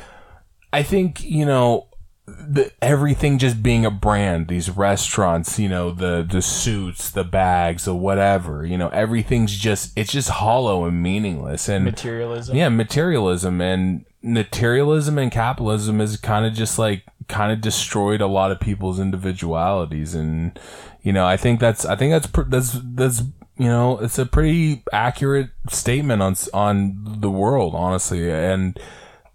[0.73, 1.89] I think, you know,
[2.27, 7.85] the, everything just being a brand, these restaurants, you know, the, the suits, the bags,
[7.85, 11.69] the whatever, you know, everything's just, it's just hollow and meaningless.
[11.69, 12.57] And Materialism.
[12.57, 18.27] yeah, materialism and materialism and capitalism is kind of just like kind of destroyed a
[18.27, 20.59] lot of people's individualities and
[21.03, 23.23] you know, I think that's I think that's that's that's
[23.57, 28.31] you know, it's a pretty accurate statement on on the world, honestly.
[28.31, 28.79] And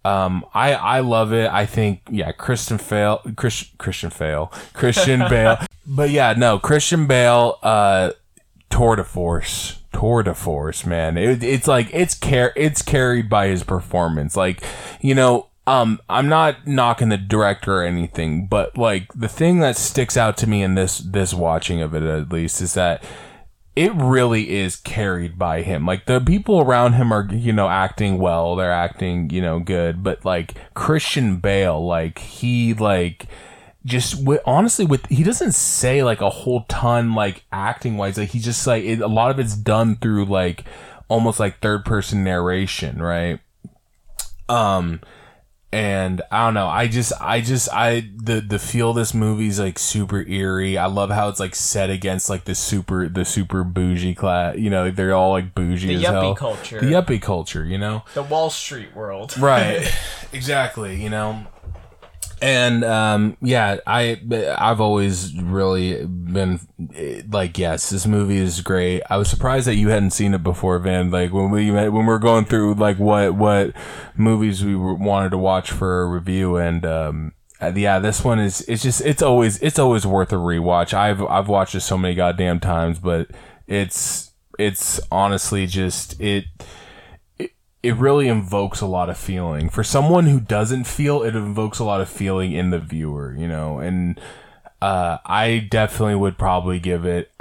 [0.04, 1.50] um, I I love it.
[1.50, 5.58] I think yeah, Christian Fail, Chris, Christian Fail, Christian Bale.
[5.88, 8.12] But yeah, no, Christian Bale, uh,
[8.70, 11.18] tour de force, tour de force, man.
[11.18, 14.36] It, it's like it's car- it's carried by his performance.
[14.36, 14.64] Like
[15.02, 19.78] you know, um, I'm not knocking the director or anything, but like the thing that
[19.78, 23.04] sticks out to me in this this watching of it at least is that
[23.76, 25.86] it really is carried by him.
[25.86, 28.56] Like the people around him are, you know, acting well.
[28.56, 30.02] They're acting, you know, good.
[30.02, 33.26] But like Christian Bale, like he like
[33.84, 38.18] just with, honestly with he doesn't say like a whole ton like acting wise.
[38.18, 40.64] Like he just like it, a lot of it's done through like
[41.10, 43.40] almost like third person narration, right?
[44.48, 45.02] Um
[45.72, 46.68] and I don't know.
[46.68, 50.78] I just, I just, I the the feel of this movie is like super eerie.
[50.78, 54.58] I love how it's like set against like the super the super bougie class.
[54.58, 56.34] You know, they're all like bougie The as hell.
[56.34, 56.80] yuppie culture.
[56.80, 57.66] The yuppie culture.
[57.66, 59.38] You know, The Wall Street world.
[59.38, 59.86] right?
[60.34, 61.02] exactly.
[61.02, 61.46] You know,
[62.42, 64.20] and um, yeah, I
[64.58, 66.60] I've always really been
[67.30, 69.02] like, yes, this movie is great.
[69.10, 71.12] I was surprised that you hadn't seen it before, Van.
[71.12, 73.74] Like when we when we are going through like what what
[74.16, 78.62] movies we wanted to watch for a review, and um, uh, yeah, this one is
[78.68, 80.94] it's just it's always it's always worth a rewatch.
[80.94, 83.30] I've I've watched it so many goddamn times, but
[83.68, 86.46] it's it's honestly just it
[87.86, 89.70] it really invokes a lot of feeling.
[89.70, 93.48] For someone who doesn't feel it invokes a lot of feeling in the viewer you
[93.48, 94.20] know and
[94.82, 97.32] uh, i definitely would probably give it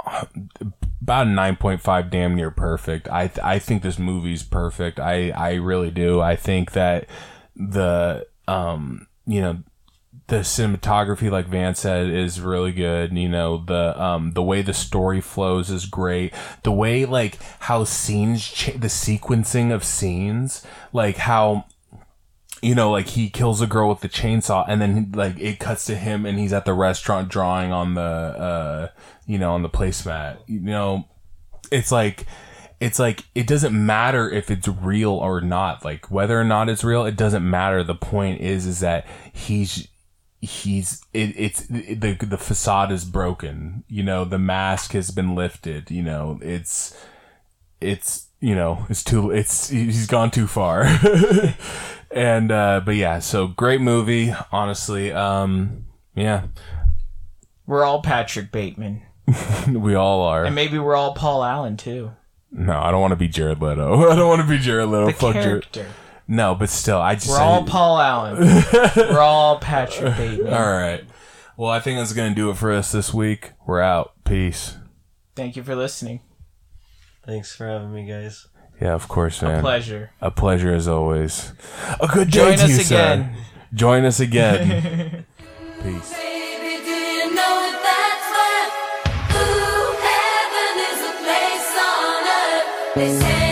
[1.01, 3.07] about a 9.5 damn near perfect.
[3.09, 4.99] I th- i think this movie's perfect.
[4.99, 6.19] I i really do.
[6.21, 7.07] I think that
[7.55, 9.59] the um you know
[10.27, 14.73] the cinematography like van said is really good you know the um the way the
[14.73, 16.33] story flows is great.
[16.63, 21.65] The way like how scenes cha- the sequencing of scenes like how
[22.61, 25.85] you know like he kills a girl with the chainsaw and then like it cuts
[25.85, 28.87] to him and he's at the restaurant drawing on the uh
[29.27, 30.37] you know on the placemat.
[30.47, 31.05] You know
[31.71, 32.25] it's like
[32.79, 35.85] it's like it doesn't matter if it's real or not.
[35.85, 37.83] Like whether or not it's real it doesn't matter.
[37.83, 39.87] The point is is that he's
[40.45, 43.83] he's it, it's it, the the facade is broken.
[43.87, 46.95] You know the mask has been lifted you know it's
[47.81, 50.85] it's you know it's too it's he's gone too far.
[52.11, 55.11] And uh but yeah so great movie honestly.
[55.11, 55.85] Um
[56.15, 56.43] yeah.
[57.67, 59.01] We're all Patrick Bateman.
[59.67, 60.45] we all are.
[60.45, 62.11] And maybe we're all Paul Allen too.
[62.51, 64.09] no i don't want to be jared leto.
[64.11, 65.07] I don't want to be jared leto.
[65.07, 65.45] The fuck jared.
[65.71, 65.87] character.
[66.27, 68.37] No but still i just We're I- all Paul Allen.
[68.95, 70.53] we're all Patrick Bateman.
[70.53, 71.03] all right
[71.57, 74.77] well i think that's gonna do it for us this week we're out peace
[75.35, 76.21] Thank you for listening.
[77.25, 78.47] Thanks for having me, guys.
[78.79, 80.11] yeah of course man A Pleasure.
[80.21, 81.51] A pleasure as always.
[81.99, 82.95] A good day Join to us you, sir.
[82.95, 83.35] again.
[83.73, 85.25] Join us again.
[85.83, 86.13] Peace.
[92.95, 93.44] Baby,